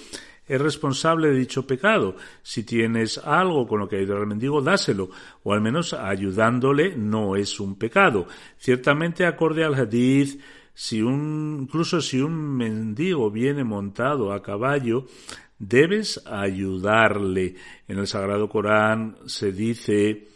[0.47, 2.17] es responsable de dicho pecado.
[2.43, 5.11] Si tienes algo con lo que ayudar al mendigo, dáselo,
[5.43, 8.27] o al menos ayudándole no es un pecado.
[8.59, 10.41] Ciertamente, acorde al hadith,
[10.73, 15.07] si un, incluso si un mendigo viene montado a caballo,
[15.59, 17.57] debes ayudarle.
[17.89, 20.29] En el Sagrado Corán se dice,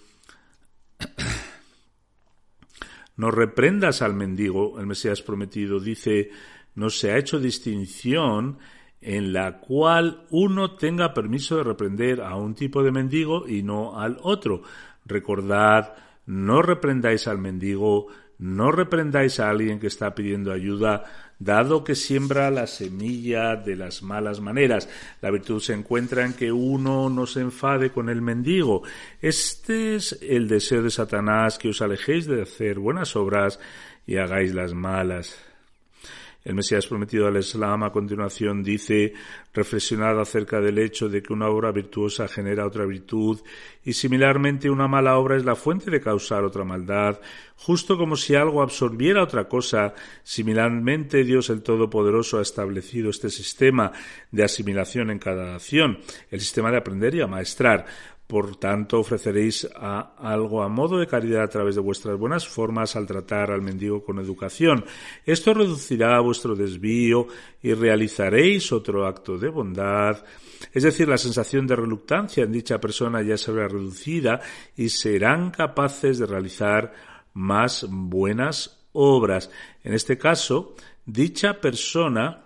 [3.16, 6.30] no reprendas al mendigo, el Mesías prometido dice,
[6.74, 8.58] no se ha hecho distinción
[9.00, 13.98] en la cual uno tenga permiso de reprender a un tipo de mendigo y no
[13.98, 14.62] al otro.
[15.06, 15.94] Recordad,
[16.26, 18.08] no reprendáis al mendigo,
[18.38, 21.04] no reprendáis a alguien que está pidiendo ayuda,
[21.38, 24.88] dado que siembra la semilla de las malas maneras.
[25.22, 28.82] La virtud se encuentra en que uno no se enfade con el mendigo.
[29.20, 33.58] Este es el deseo de Satanás, que os alejéis de hacer buenas obras
[34.06, 35.49] y hagáis las malas.
[36.42, 39.12] El Mesías prometido al Islam a continuación dice,
[39.52, 43.40] reflexionad acerca del hecho de que una obra virtuosa genera otra virtud
[43.84, 47.20] y similarmente una mala obra es la fuente de causar otra maldad,
[47.56, 49.92] justo como si algo absorbiera otra cosa.
[50.22, 53.92] Similarmente Dios el Todopoderoso ha establecido este sistema
[54.30, 55.98] de asimilación en cada acción,
[56.30, 57.84] el sistema de aprender y amaestrar.
[58.30, 63.04] Por tanto, ofreceréis algo a modo de caridad a través de vuestras buenas formas al
[63.04, 64.84] tratar al mendigo con educación.
[65.26, 67.26] Esto reducirá vuestro desvío
[67.60, 70.24] y realizaréis otro acto de bondad.
[70.72, 74.40] Es decir, la sensación de reluctancia en dicha persona ya será reducida
[74.76, 76.92] y serán capaces de realizar
[77.34, 79.50] más buenas obras.
[79.82, 82.44] En este caso, dicha persona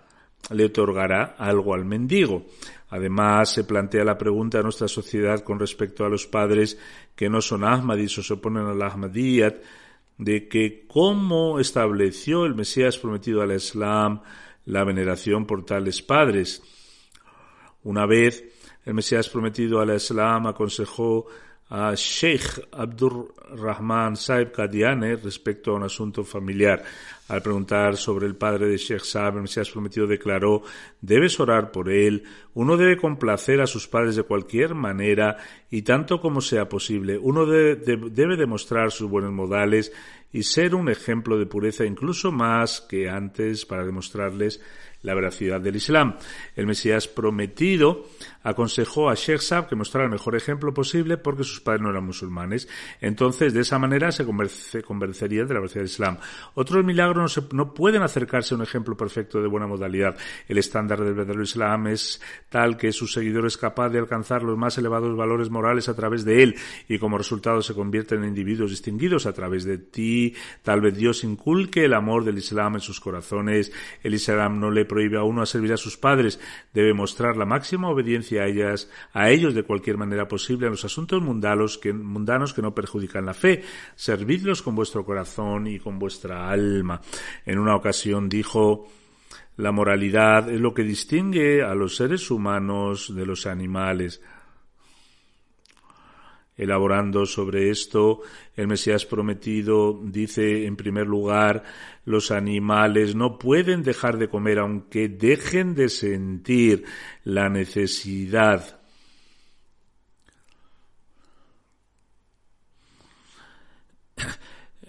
[0.49, 2.47] le otorgará algo al mendigo.
[2.95, 6.79] Además, se plantea la pregunta en nuestra sociedad con respecto a los padres
[7.13, 9.55] que no son Ahmadis o se oponen a la Ahmadiyyat,
[10.17, 14.21] de que cómo estableció el Mesías prometido al Islam
[14.63, 16.63] la veneración por tales padres.
[17.83, 18.45] Una vez
[18.85, 21.25] el Mesías prometido al Islam aconsejó
[21.69, 26.83] a Sheikh Abdur Rahman Saib Kadiane respecto a un asunto familiar.
[27.27, 30.61] Al preguntar sobre el padre de Sheikh Saab, el Mesías prometido declaró,
[31.01, 35.37] debes orar por él, uno debe complacer a sus padres de cualquier manera
[35.71, 39.91] y tanto como sea posible, uno debe demostrar sus buenos modales
[40.31, 44.61] y ser un ejemplo de pureza incluso más que antes para demostrarles
[45.05, 46.15] la veracidad del Islam.
[46.55, 48.05] El Mesías prometido
[48.43, 52.05] aconsejó a Sheikh Saab que mostrara el mejor ejemplo posible porque sus padres no eran
[52.05, 52.67] musulmanes.
[53.01, 54.25] Entonces, de esa manera se
[54.83, 56.17] convencería de la veracidad del Islam.
[56.53, 60.15] Otros milagros no, pueden acercarse a un ejemplo perfecto de buena modalidad.
[60.47, 64.57] El estándar del verdadero Islam es tal que su seguidor es capaz de alcanzar los
[64.57, 66.55] más elevados valores morales a través de él
[66.87, 70.35] y como resultado se convierten en individuos distinguidos a través de ti.
[70.61, 73.71] Tal vez Dios inculque el amor del Islam en sus corazones.
[74.03, 76.39] El Islam no le prohíbe a uno a servir a sus padres,
[76.73, 80.85] debe mostrar la máxima obediencia a ellas, a ellos de cualquier manera posible en los
[80.85, 83.61] asuntos mundanos que, mundanos que no perjudican la fe.
[83.95, 87.01] Servidlos con vuestro corazón y con vuestra alma.
[87.45, 88.87] En una ocasión dijo,
[89.57, 94.21] la moralidad es lo que distingue a los seres humanos de los animales.
[96.57, 98.21] Elaborando sobre esto,
[98.55, 101.63] el Mesías prometido dice, en primer lugar,
[102.05, 106.85] los animales no pueden dejar de comer aunque dejen de sentir
[107.25, 108.79] la necesidad.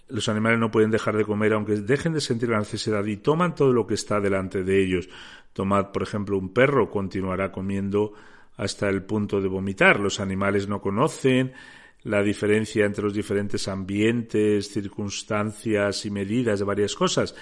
[0.09, 3.57] Los animales no pueden dejar de comer aunque dejen de sentir la necesidad y toman
[3.57, 5.09] todo lo que está delante de ellos.
[5.53, 8.13] Tomad, por ejemplo, un perro, continuará comiendo
[8.57, 10.01] hasta el punto de vomitar.
[10.01, 11.53] Los animales no conocen
[12.03, 17.35] la diferencia entre los diferentes ambientes, circunstancias y medidas de varias cosas.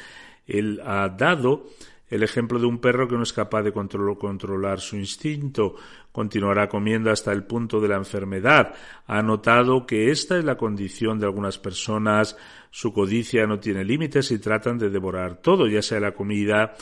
[0.47, 1.67] Él ha dado
[2.09, 5.75] el ejemplo de un perro que no es capaz de controlar su instinto,
[6.13, 8.75] continuará comiendo hasta el punto de la enfermedad.
[9.07, 12.37] Ha notado que esta es la condición de algunas personas,
[12.71, 16.75] su codicia no tiene límites y tratan de devorar todo, ya sea la comida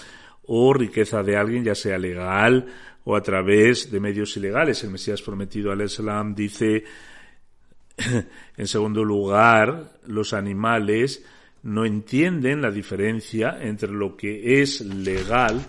[0.45, 2.67] o riqueza de alguien, ya sea legal
[3.05, 4.83] o a través de medios ilegales.
[4.85, 6.85] El Mesías prometido al Islam dice,
[8.57, 11.25] en segundo lugar, los animales
[11.63, 15.65] no entienden la diferencia entre lo que es legal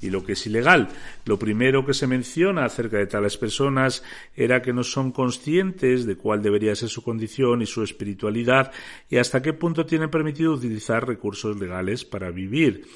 [0.00, 0.88] y lo que es ilegal.
[1.24, 4.04] Lo primero que se menciona acerca de tales personas
[4.36, 8.72] era que no son conscientes de cuál debería ser su condición y su espiritualidad
[9.10, 12.86] y hasta qué punto tienen permitido utilizar recursos legales para vivir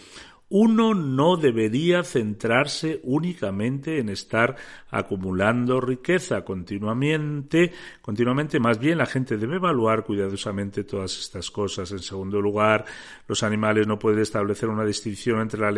[0.54, 4.54] uno no debería centrarse únicamente en estar
[4.90, 7.72] acumulando riqueza continuamente,
[8.02, 11.90] continuamente, más bien la gente debe evaluar cuidadosamente todas estas cosas.
[11.92, 12.84] En segundo lugar,
[13.26, 15.70] los animales no pueden establecer una distinción entre la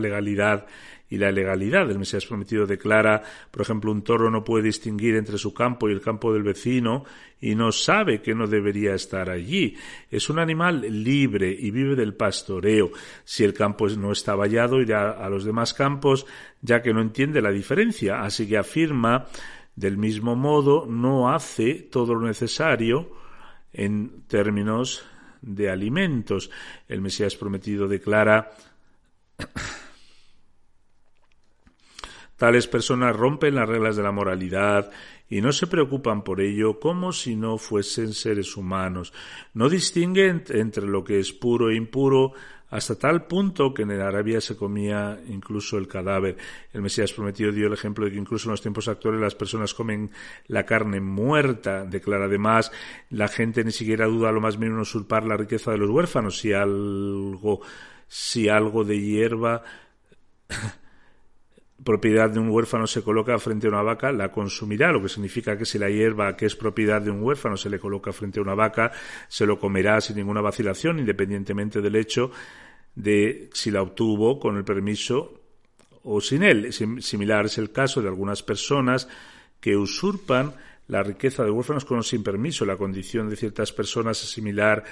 [0.00, 0.66] legalidad
[1.10, 1.90] y la legalidad.
[1.90, 5.92] El Mesías prometido declara, por ejemplo, un toro no puede distinguir entre su campo y
[5.92, 7.04] el campo del vecino
[7.40, 9.76] y no sabe que no debería estar allí.
[10.08, 12.92] Es un animal libre y vive del pastoreo.
[13.24, 16.26] Si el campo no está vallado, irá a los demás campos,
[16.62, 18.22] ya que no entiende la diferencia.
[18.22, 19.26] Así que afirma,
[19.74, 23.10] del mismo modo, no hace todo lo necesario
[23.72, 25.04] en términos
[25.42, 26.50] de alimentos.
[26.86, 28.52] El Mesías prometido declara
[32.40, 34.90] Tales personas rompen las reglas de la moralidad
[35.28, 39.12] y no se preocupan por ello como si no fuesen seres humanos.
[39.52, 42.32] No distinguen entre lo que es puro e impuro
[42.70, 46.38] hasta tal punto que en Arabia se comía incluso el cadáver.
[46.72, 49.74] El Mesías prometido dio el ejemplo de que incluso en los tiempos actuales las personas
[49.74, 50.10] comen
[50.46, 51.84] la carne muerta.
[51.84, 52.72] Declara además,
[53.10, 56.38] la gente ni siquiera duda lo más mínimo usurpar la riqueza de los huérfanos.
[56.38, 57.60] Si algo,
[58.08, 59.62] si algo de hierba
[61.84, 65.56] propiedad de un huérfano se coloca frente a una vaca, la consumirá, lo que significa
[65.56, 68.42] que si la hierba que es propiedad de un huérfano se le coloca frente a
[68.42, 68.92] una vaca,
[69.28, 72.30] se lo comerá sin ninguna vacilación, independientemente del hecho
[72.94, 75.40] de si la obtuvo con el permiso
[76.02, 76.72] o sin él.
[76.72, 79.08] Similar es el caso de algunas personas
[79.60, 80.54] que usurpan
[80.88, 82.64] la riqueza de huérfanos con o sin permiso.
[82.64, 84.84] La condición de ciertas personas es similar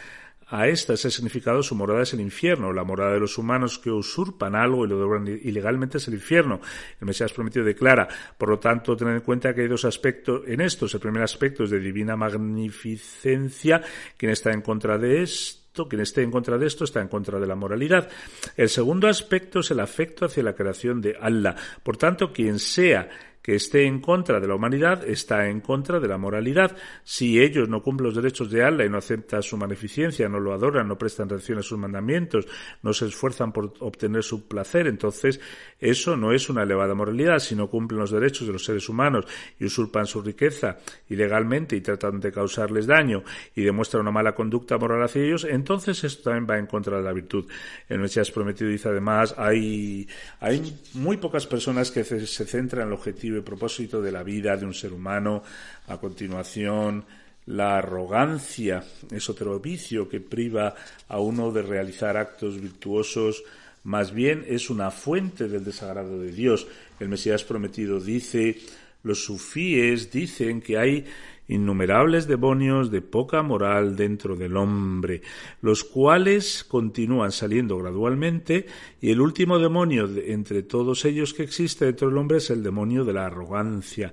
[0.50, 2.72] a esta ese significado, su morada es el infierno.
[2.72, 6.60] La morada de los humanos que usurpan algo y lo devoran ilegalmente es el infierno.
[7.00, 10.60] El Mesías prometido declara, por lo tanto, tener en cuenta que hay dos aspectos en
[10.60, 10.94] estos.
[10.94, 13.82] El primer aspecto es de divina magnificencia,
[14.16, 17.38] quien está en contra de esto quien esté en contra de esto está en contra
[17.38, 18.08] de la moralidad.
[18.56, 21.54] El segundo aspecto es el afecto hacia la creación de Allah.
[21.84, 23.08] Por tanto, quien sea
[23.48, 26.76] que esté en contra de la humanidad está en contra de la moralidad.
[27.02, 30.52] Si ellos no cumplen los derechos de Allah y no aceptan su magnificencia, no lo
[30.52, 32.46] adoran, no prestan atención a sus mandamientos,
[32.82, 35.40] no se esfuerzan por obtener su placer, entonces
[35.80, 37.38] eso no es una elevada moralidad.
[37.38, 39.24] Si no cumplen los derechos de los seres humanos
[39.58, 40.76] y usurpan su riqueza
[41.08, 43.22] ilegalmente y tratan de causarles daño
[43.56, 47.02] y demuestran una mala conducta moral hacia ellos, entonces esto también va en contra de
[47.02, 47.46] la virtud.
[47.88, 50.06] El Mesías prometido dice además, hay,
[50.38, 54.66] hay muy pocas personas que se centran en el objetivo propósito de la vida de
[54.66, 55.42] un ser humano.
[55.86, 57.04] A continuación,
[57.46, 60.74] la arrogancia es otro vicio que priva
[61.08, 63.42] a uno de realizar actos virtuosos,
[63.84, 66.66] más bien es una fuente del desagrado de Dios.
[67.00, 68.58] El Mesías prometido dice,
[69.02, 71.06] los sufíes dicen que hay
[71.48, 75.22] innumerables demonios de poca moral dentro del hombre,
[75.62, 78.66] los cuales continúan saliendo gradualmente
[79.00, 83.04] y el último demonio entre todos ellos que existe dentro del hombre es el demonio
[83.04, 84.12] de la arrogancia.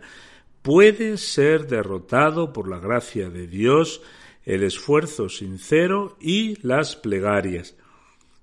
[0.61, 4.01] Puede ser derrotado por la gracia de Dios,
[4.45, 7.75] el esfuerzo sincero y las plegarias.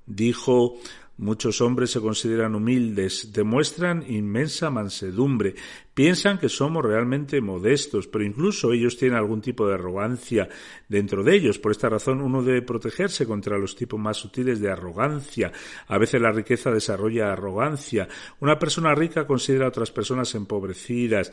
[0.07, 0.76] Dijo
[1.22, 5.54] Muchos hombres se consideran humildes, demuestran inmensa mansedumbre,
[5.94, 10.48] piensan que somos realmente modestos, pero incluso ellos tienen algún tipo de arrogancia
[10.88, 11.60] dentro de ellos.
[11.60, 15.52] Por esta razón uno debe protegerse contra los tipos más sutiles de arrogancia.
[15.86, 18.08] A veces la riqueza desarrolla arrogancia.
[18.40, 21.32] Una persona rica considera a otras personas empobrecidas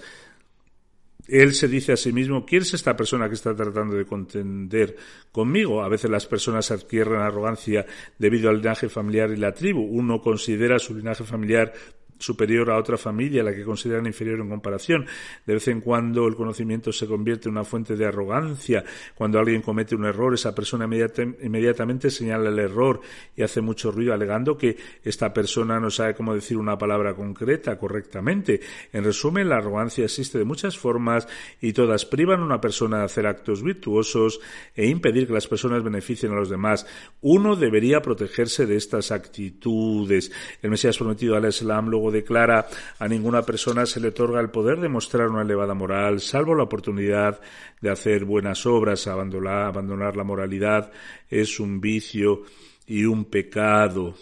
[1.32, 4.95] él se dice a sí mismo, ¿quién es esta persona que está tratando de contender
[5.32, 5.84] conmigo?
[5.84, 7.86] A veces las personas adquieren arrogancia
[8.17, 9.82] debido al linaje familiar y la tribu.
[9.82, 11.73] Uno considera su linaje familiar
[12.20, 15.07] superior a otra familia, la que consideran inferior en comparación.
[15.45, 18.84] De vez en cuando el conocimiento se convierte en una fuente de arrogancia.
[19.15, 23.01] Cuando alguien comete un error, esa persona inmediatamente señala el error
[23.36, 27.78] y hace mucho ruido alegando que esta persona no sabe cómo decir una palabra concreta
[27.78, 28.59] correctamente.
[28.93, 31.28] En resumen, la arrogancia existe de muchas formas
[31.61, 34.39] y todas privan a una persona de hacer actos virtuosos
[34.76, 36.86] e impedir que las personas beneficien a los demás.
[37.22, 40.32] Uno debería protegerse de estas actitudes.
[40.61, 44.89] El Mesías prometido al Islam declara a ninguna persona se le otorga el poder de
[44.89, 47.39] mostrar una elevada moral, salvo la oportunidad
[47.82, 50.91] de hacer buenas obras, abandonar, abandonar la moralidad
[51.30, 52.43] es un vicio
[52.86, 54.16] y un pecado.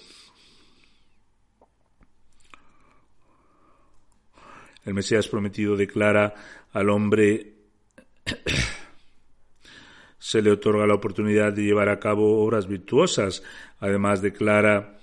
[4.85, 6.33] El Mesías prometido declara
[6.71, 7.55] al hombre
[10.17, 13.43] se le otorga la oportunidad de llevar a cabo obras virtuosas.
[13.79, 14.96] Además declara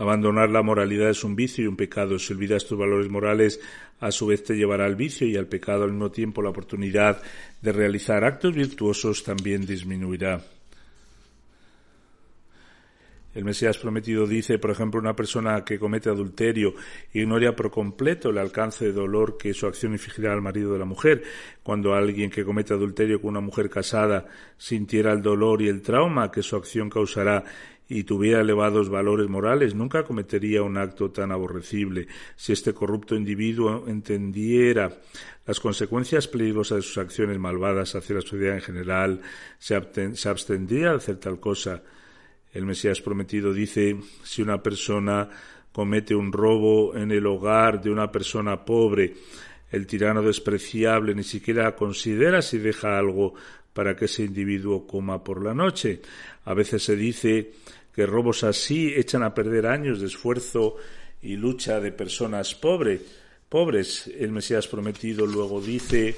[0.00, 2.18] Abandonar la moralidad es un vicio y un pecado.
[2.18, 3.60] Si olvidas tus valores morales,
[4.00, 7.20] a su vez te llevará al vicio y al pecado al mismo tiempo la oportunidad
[7.60, 10.40] de realizar actos virtuosos también disminuirá.
[13.34, 16.74] El Mesías prometido dice, por ejemplo, una persona que comete adulterio
[17.12, 20.86] ignora por completo el alcance de dolor que su acción infligirá al marido de la
[20.86, 21.22] mujer.
[21.62, 24.26] Cuando alguien que comete adulterio con una mujer casada
[24.56, 27.44] sintiera el dolor y el trauma que su acción causará
[27.90, 32.06] y tuviera elevados valores morales, nunca cometería un acto tan aborrecible.
[32.36, 34.96] Si este corrupto individuo entendiera
[35.44, 39.20] las consecuencias peligrosas de sus acciones malvadas hacia la sociedad en general,
[39.58, 41.82] se, abstendría de hacer tal cosa.
[42.52, 45.28] El Mesías prometido dice, si una persona
[45.72, 49.14] comete un robo en el hogar de una persona pobre,
[49.72, 53.34] el tirano despreciable ni siquiera considera si deja algo
[53.72, 56.02] para que ese individuo coma por la noche.
[56.44, 57.50] A veces se dice
[58.00, 60.76] que robos así echan a perder años de esfuerzo
[61.20, 63.02] y lucha de personas pobres.
[63.46, 66.16] Pobres, el Mesías prometido luego dice,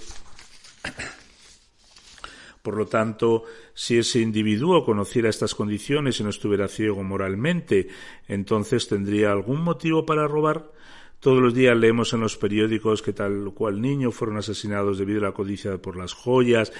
[2.62, 3.42] por lo tanto,
[3.74, 7.88] si ese individuo conociera estas condiciones y no estuviera ciego moralmente,
[8.28, 10.70] entonces tendría algún motivo para robar.
[11.18, 15.30] Todos los días leemos en los periódicos que tal cual niño fueron asesinados debido a
[15.30, 16.72] la codicia por las joyas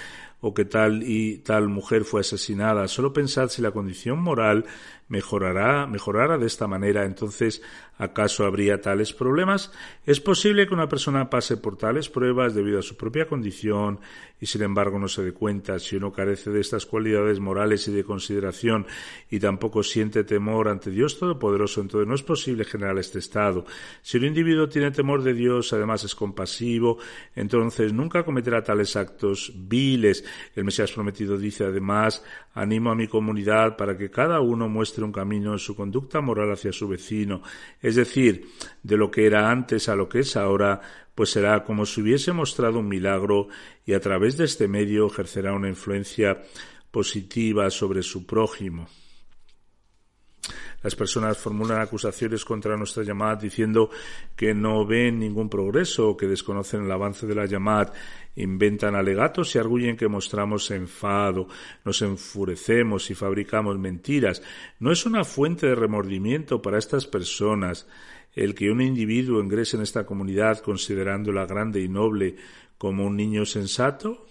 [0.43, 2.89] o que tal y tal mujer fue asesinada.
[2.89, 4.67] Solo pensad si la condición moral
[5.09, 7.63] mejorará, mejorara de esta manera, entonces
[7.99, 9.71] ¿acaso habría tales problemas?
[10.07, 14.01] Es posible que una persona pase por tales pruebas debido a su propia condición
[14.41, 17.93] y sin embargo no se dé cuenta si uno carece de estas cualidades morales y
[17.93, 18.87] de consideración
[19.31, 23.67] y tampoco siente temor ante Dios Todopoderoso, entonces no es posible generar este estado.
[24.01, 26.99] Si un individuo tiene temor de Dios, además es compasivo,
[27.37, 30.25] entonces nunca cometerá tales actos viles.
[30.55, 32.25] El Mesías prometido dice además,
[32.55, 36.53] animo a mi comunidad para que cada uno muestre un camino en su conducta moral
[36.53, 37.43] hacia su vecino,
[37.81, 38.47] es decir,
[38.83, 40.81] de lo que era antes a lo que es ahora,
[41.15, 43.49] pues será como si hubiese mostrado un milagro
[43.85, 46.43] y a través de este medio ejercerá una influencia
[46.91, 48.89] positiva sobre su prójimo.
[50.83, 53.91] Las personas formulan acusaciones contra nuestra llamada diciendo
[54.35, 57.93] que no ven ningún progreso que desconocen el avance de la llamada,
[58.37, 61.49] inventan alegatos y arguyen que mostramos enfado,
[61.85, 64.43] nos enfurecemos y fabricamos mentiras.
[64.79, 67.87] No es una fuente de remordimiento para estas personas
[68.35, 72.37] el que un individuo ingrese en esta comunidad considerándola grande y noble
[72.79, 74.27] como un niño sensato?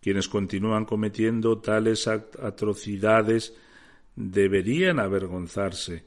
[0.00, 3.54] Quienes continúan cometiendo tales atrocidades
[4.16, 6.04] deberían avergonzarse.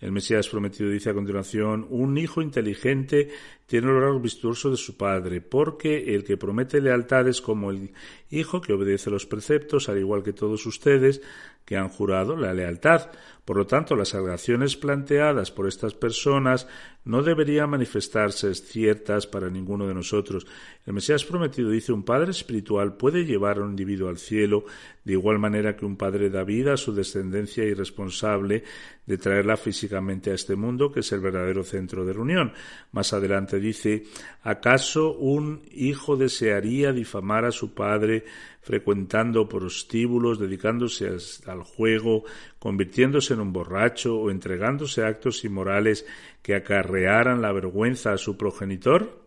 [0.00, 3.28] El Mesías prometido dice a continuación, un hijo inteligente
[3.66, 7.92] tiene el rasgo vistoso de su padre, porque el que promete lealtad es como el
[8.30, 11.20] hijo que obedece los preceptos, al igual que todos ustedes
[11.66, 13.10] que han jurado la lealtad.
[13.44, 16.66] Por lo tanto, las alegaciones planteadas por estas personas
[17.04, 20.46] no deberían manifestarse ciertas para ninguno de nosotros.
[20.84, 24.64] El Mesías prometido dice un padre espiritual puede llevar a un individuo al cielo
[25.04, 28.64] de igual manera que un padre da vida a su descendencia irresponsable
[29.06, 32.52] de traerla físicamente a este mundo, que es el verdadero centro de reunión.
[32.92, 34.04] Más adelante dice,
[34.42, 38.24] ¿acaso un hijo desearía difamar a su padre
[38.60, 41.10] frecuentando prostíbulos, dedicándose
[41.46, 42.24] al juego,
[42.58, 46.06] convirtiéndose en un borracho o entregándose a actos inmorales
[46.42, 49.20] que acarrearan la vergüenza a su progenitor?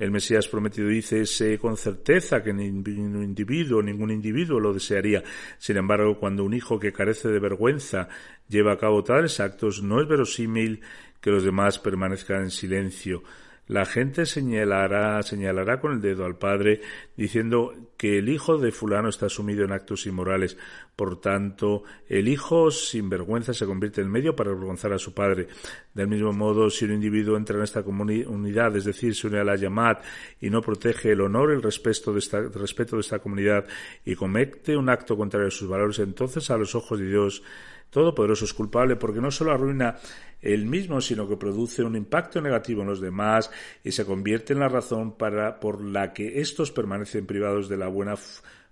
[0.00, 5.22] El Mesías prometido dice, sé con certeza que ningún individuo, ningún individuo lo desearía.
[5.58, 8.08] Sin embargo, cuando un hijo que carece de vergüenza
[8.48, 10.80] lleva a cabo tales actos, no es verosímil
[11.20, 13.22] que los demás permanezcan en silencio.
[13.70, 16.80] La gente señalará, señalará con el dedo al padre
[17.16, 20.58] diciendo que el hijo de fulano está sumido en actos inmorales.
[20.96, 25.46] Por tanto, el hijo sin vergüenza se convierte en medio para avergonzar a su padre.
[25.94, 29.44] Del mismo modo, si un individuo entra en esta comunidad, es decir, se une a
[29.44, 30.00] la llamada
[30.40, 33.66] y no protege el honor el respeto de, esta, respeto de esta comunidad
[34.04, 37.44] y comete un acto contrario a sus valores, entonces a los ojos de Dios
[37.90, 39.96] Todopoderoso es culpable porque no solo arruina
[40.40, 43.50] él mismo, sino que produce un impacto negativo en los demás
[43.84, 47.88] y se convierte en la razón para, por la que estos permanecen privados de la
[47.88, 48.16] buena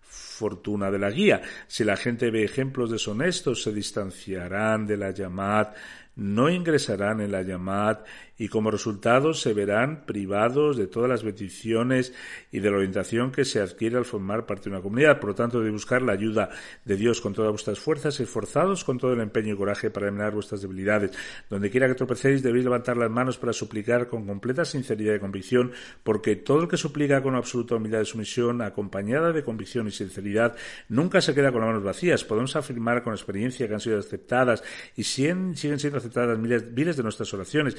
[0.00, 1.42] fortuna de la guía.
[1.66, 5.74] Si la gente ve ejemplos deshonestos, se distanciarán de la llamada,
[6.16, 8.04] no ingresarán en la llamada
[8.38, 12.14] y como resultado se verán privados de todas las bendiciones
[12.52, 15.20] y de la orientación que se adquiere al formar parte de una comunidad.
[15.20, 16.48] Por lo tanto, de buscar la ayuda
[16.84, 20.32] de Dios con todas vuestras fuerzas, esforzados con todo el empeño y coraje para eliminar
[20.32, 21.10] vuestras debilidades.
[21.50, 25.72] Donde quiera que tropecéis, debéis levantar las manos para suplicar con completa sinceridad y convicción,
[26.02, 30.56] porque todo el que suplica con absoluta humildad y sumisión, acompañada de convicción y sinceridad,
[30.88, 32.24] nunca se queda con las manos vacías.
[32.24, 34.62] Podemos afirmar con experiencia que han sido aceptadas
[34.96, 37.76] y siguen siendo aceptadas miles, de nuestras oraciones.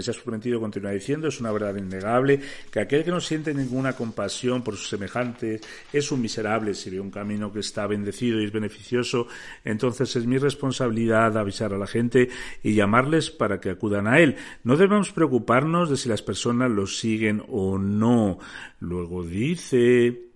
[0.00, 2.40] Mesías prometido continúa diciendo, es una verdad innegable,
[2.70, 5.60] que aquel que no siente ninguna compasión por sus semejantes
[5.92, 6.72] es un miserable.
[6.72, 9.28] Si ve un camino que está bendecido y es beneficioso,
[9.62, 12.30] entonces es mi responsabilidad avisar a la gente
[12.62, 14.36] y llamarles para que acudan a él.
[14.64, 18.38] No debemos preocuparnos de si las personas lo siguen o no.
[18.78, 20.30] Luego dice,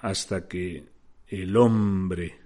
[0.00, 0.84] hasta que
[1.28, 2.36] el hombre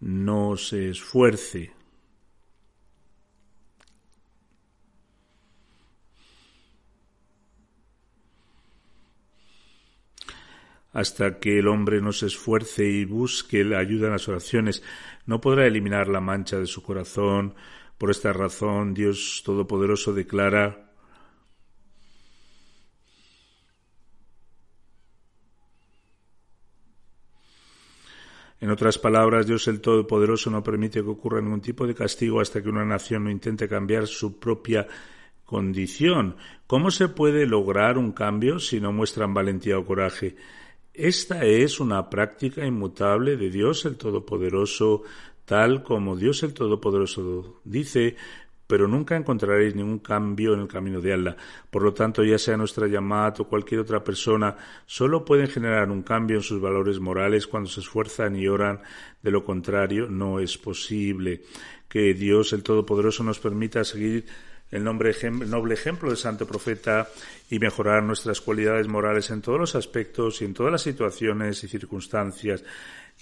[0.00, 1.70] no se esfuerce
[10.94, 14.82] hasta que el hombre no se esfuerce y busque la ayuda en las oraciones,
[15.26, 17.54] no podrá eliminar la mancha de su corazón.
[17.98, 20.80] Por esta razón, Dios Todopoderoso declara
[28.60, 32.62] En otras palabras, Dios el Todopoderoso no permite que ocurra ningún tipo de castigo hasta
[32.62, 34.86] que una nación no intente cambiar su propia
[35.44, 36.36] condición.
[36.66, 40.36] ¿Cómo se puede lograr un cambio si no muestran valentía o coraje?
[40.94, 45.02] Esta es una práctica inmutable de Dios el Todopoderoso
[45.44, 48.14] tal como Dios el Todopoderoso dice,
[48.68, 51.36] pero nunca encontraréis ningún cambio en el camino de Allah.
[51.68, 56.04] Por lo tanto, ya sea nuestra llamada o cualquier otra persona, solo pueden generar un
[56.04, 58.80] cambio en sus valores morales cuando se esfuerzan y oran.
[59.20, 61.42] De lo contrario, no es posible.
[61.88, 64.26] Que Dios el Todopoderoso nos permita seguir
[64.70, 65.10] el, noble
[65.74, 67.08] ejemplo del santo profeta
[67.48, 71.68] y mejorar nuestras cualidades morales en todos los aspectos y en todas las situaciones y
[71.68, 72.64] circunstancias,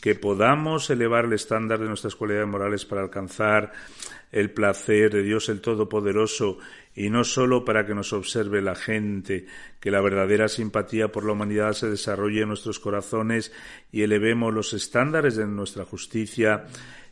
[0.00, 3.72] que podamos elevar el estándar de nuestras cualidades morales para alcanzar
[4.32, 6.58] el placer de Dios el Todopoderoso
[6.94, 9.46] y no solo para que nos observe la gente,
[9.78, 13.52] que la verdadera simpatía por la humanidad se desarrolle en nuestros corazones
[13.92, 16.64] y elevemos los estándares de nuestra justicia,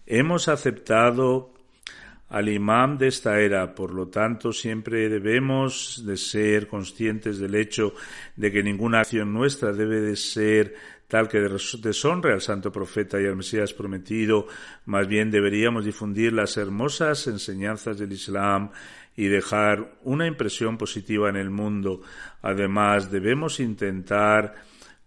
[0.07, 1.53] hemos aceptado
[2.31, 3.75] al imán de esta era.
[3.75, 7.93] Por lo tanto, siempre debemos de ser conscientes del hecho
[8.37, 10.75] de que ninguna acción nuestra debe de ser
[11.09, 14.47] tal que deshonre al santo profeta y al Mesías prometido,
[14.87, 18.71] más bien deberíamos difundir las hermosas enseñanzas del Islam
[19.17, 22.01] y dejar una impresión positiva en el mundo.
[22.43, 24.55] Además, debemos intentar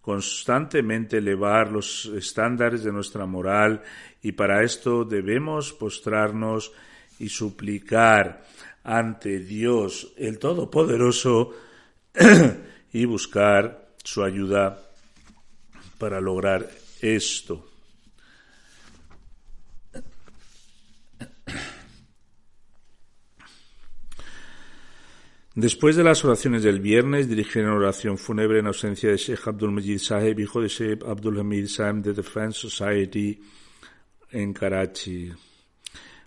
[0.01, 3.81] constantemente elevar los estándares de nuestra moral
[4.21, 6.73] y para esto debemos postrarnos
[7.23, 8.43] y suplicar
[8.83, 11.53] ante Dios el Todopoderoso
[12.93, 14.77] y buscar su ayuda
[15.97, 16.69] para lograr
[17.01, 17.69] esto.
[25.55, 29.99] Después de las oraciones del viernes, dirigieron oración fúnebre en ausencia de Sheikh Abdul Majid
[29.99, 33.39] Saheb, hijo de Sheikh Abdul Hamid Saheb de Defense Society
[34.31, 35.31] en Karachi.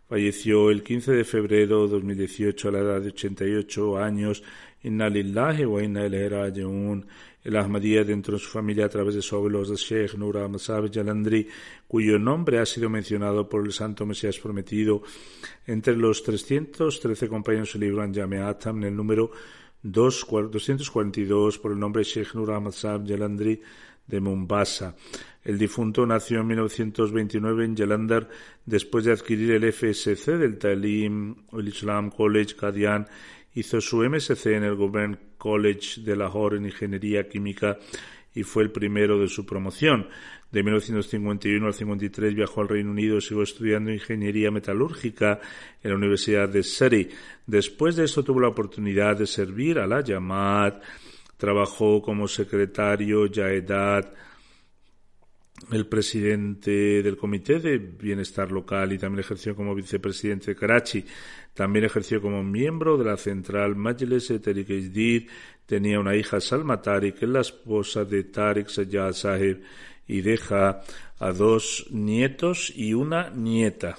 [0.08, 4.40] Falleció el 15 de febrero de 2018 a la edad de 88 años.
[4.84, 6.06] Inna lillahi wa inna.
[6.06, 10.92] El Ahmadiyya dentro de su familia a través de su abuelo de Sheikh Nur Masab
[10.92, 11.48] Jalandri,
[11.88, 15.02] cuyo nombre ha sido mencionado por el Santo Mesías Prometido
[15.66, 19.30] entre los 313 compañeros del libro Anjameatam en el número
[19.92, 23.60] 242 por el nombre Sheikh Nur Masab Jalandri
[24.06, 24.94] de Mombasa.
[25.44, 28.28] El difunto nació en 1929 en Jalandhar
[28.64, 33.06] después de adquirir el FSC del Talim, el Islam College Qadian.
[33.54, 37.78] Hizo su MSc en el Government College de Lahore en Ingeniería Química
[38.36, 40.08] y fue el primero de su promoción.
[40.52, 45.40] De 1951 al 53 viajó al Reino Unido y siguió estudiando ingeniería metalúrgica
[45.82, 47.08] en la Universidad de Surrey.
[47.46, 50.74] Después de esto tuvo la oportunidad de servir a la Yamad.
[51.38, 54.12] Trabajó como secretario ya edad
[55.72, 61.04] el presidente del Comité de Bienestar Local y también ejerció como vicepresidente de Karachi.
[61.56, 65.30] También ejerció como miembro de la central Majlis Tehrik
[65.64, 69.64] Tenía una hija Salma Tariq, que es la esposa de Tariq Sajjad Sahib,
[70.06, 70.82] y deja
[71.18, 73.96] a dos nietos y una nieta.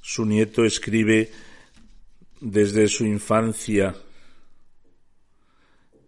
[0.00, 1.32] Su nieto escribe
[2.40, 3.96] desde su infancia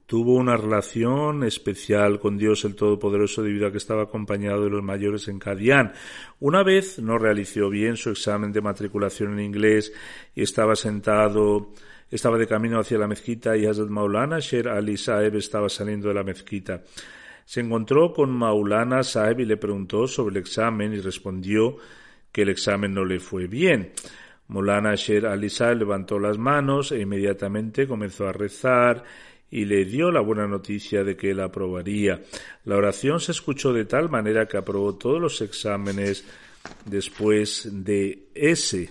[0.07, 4.83] tuvo una relación especial con Dios el Todopoderoso debido a que estaba acompañado de los
[4.83, 5.93] mayores en Cadián.
[6.39, 9.93] Una vez no realizó bien su examen de matriculación en inglés
[10.35, 11.73] y estaba sentado,
[12.09, 16.15] estaba de camino hacia la mezquita y Hazrat Maulana Sher Ali Saeb estaba saliendo de
[16.15, 16.83] la mezquita.
[17.45, 21.77] Se encontró con Maulana Saeb y le preguntó sobre el examen y respondió
[22.31, 23.93] que el examen no le fue bien.
[24.49, 29.03] Molana Sher Alisa levantó las manos e inmediatamente comenzó a rezar
[29.51, 32.23] y le dio la buena noticia de que él aprobaría.
[32.65, 36.25] La oración se escuchó de tal manera que aprobó todos los exámenes
[36.85, 38.91] después de ese.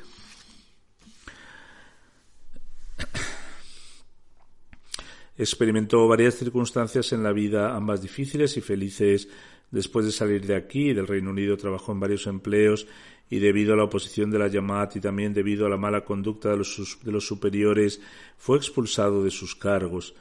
[5.37, 9.27] Experimentó varias circunstancias en la vida, ambas difíciles y felices.
[9.69, 12.87] Después de salir de aquí, del Reino Unido, trabajó en varios empleos
[13.29, 16.51] y debido a la oposición de la Yamat y también debido a la mala conducta
[16.51, 17.99] de los, de los superiores,
[18.37, 20.15] fue expulsado de sus cargos.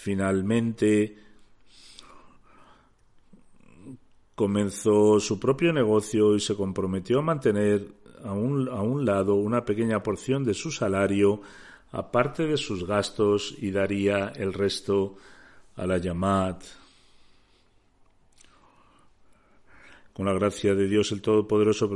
[0.00, 1.16] Finalmente,
[4.36, 7.84] comenzó su propio negocio y se comprometió a mantener
[8.22, 11.40] a un, a un lado una pequeña porción de su salario
[11.90, 15.16] aparte de sus gastos y daría el resto
[15.74, 16.62] a la Yamat.
[20.12, 21.90] Con la gracia de Dios el Todopoderoso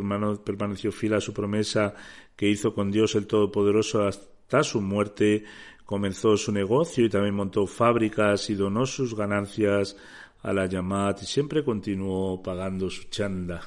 [0.44, 1.94] permaneció fiel a su promesa
[2.34, 5.44] que hizo con Dios el Todopoderoso hasta su muerte.
[5.93, 9.95] Comenzó su negocio y también montó fábricas y donó sus ganancias
[10.43, 13.61] a la Yamat y siempre continuó pagando su chanda.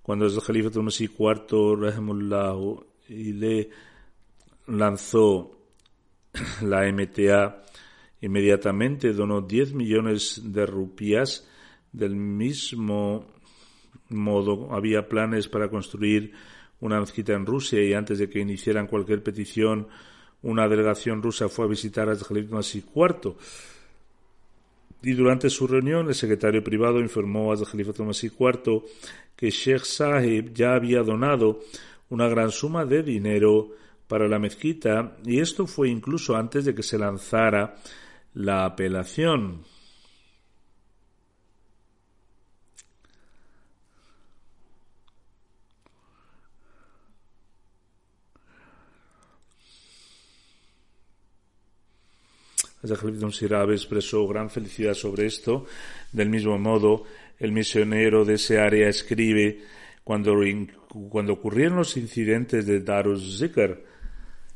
[0.00, 3.68] Cuando el Jalifa Masih IV y le
[4.68, 5.58] lanzó
[6.62, 7.64] La MTA
[8.20, 11.48] inmediatamente donó 10 millones de rupias.
[11.90, 13.26] Del mismo
[14.10, 16.32] modo, había planes para construir
[16.80, 19.88] una mezquita en Rusia y antes de que iniciaran cualquier petición,
[20.42, 23.34] una delegación rusa fue a visitar a Khalid Masih IV.
[25.02, 28.82] Y durante su reunión, el secretario privado informó a Khalifa Masih IV
[29.36, 31.60] que Sheikh Sahib ya había donado
[32.10, 33.70] una gran suma de dinero
[34.08, 37.76] para la mezquita y esto fue incluso antes de que se lanzara
[38.34, 39.62] la apelación.
[53.32, 55.66] Sirabe expresó gran felicidad sobre esto.
[56.12, 57.04] Del mismo modo,
[57.38, 59.60] el misionero de ese área escribe
[60.04, 60.36] cuando,
[61.10, 63.84] cuando ocurrieron los incidentes de Darus Zikr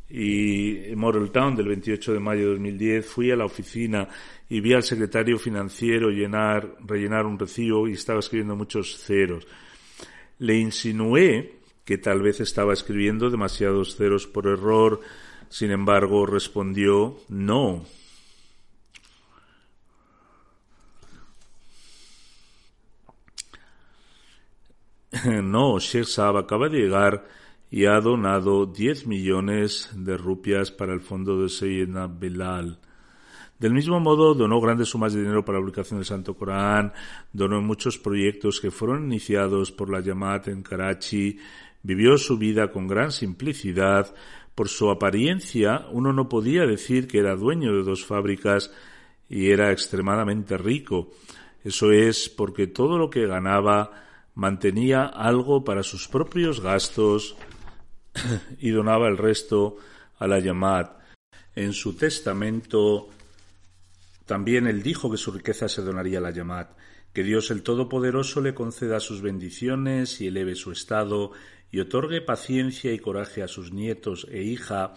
[0.09, 4.09] y Moral Town del 28 de mayo de 2010, fui a la oficina
[4.49, 9.47] y vi al secretario financiero llenar, rellenar un recibo y estaba escribiendo muchos ceros.
[10.39, 15.01] Le insinué que tal vez estaba escribiendo demasiados ceros por error,
[15.49, 17.85] sin embargo respondió no,
[25.43, 27.25] No, Sheikh Saab acaba de llegar
[27.71, 32.79] y ha donado 10 millones de rupias para el fondo de Sayyidina Bilal.
[33.59, 36.93] Del mismo modo, donó grandes sumas de dinero para la publicación del Santo Corán,
[37.33, 41.39] donó muchos proyectos que fueron iniciados por la Yamat en Karachi,
[41.83, 44.13] vivió su vida con gran simplicidad.
[44.55, 48.73] Por su apariencia, uno no podía decir que era dueño de dos fábricas
[49.31, 51.13] y era extremadamente rico.
[51.65, 54.03] Eso es porque todo lo que ganaba
[54.35, 57.37] mantenía algo para sus propios gastos
[58.59, 59.77] y donaba el resto
[60.19, 60.91] a la Yamad.
[61.55, 63.09] En su testamento
[64.27, 66.69] también él dijo que su riqueza se donaría a la Yamad,
[67.13, 71.33] que Dios el Todopoderoso le conceda sus bendiciones y eleve su estado
[71.71, 74.95] y otorgue paciencia y coraje a sus nietos e hija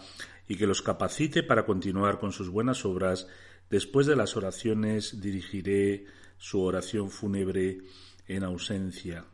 [0.48, 3.26] y que los capacite para continuar con sus buenas obras.
[3.68, 6.06] Después de las oraciones dirigiré
[6.38, 7.80] su oración fúnebre
[8.28, 9.24] en ausencia.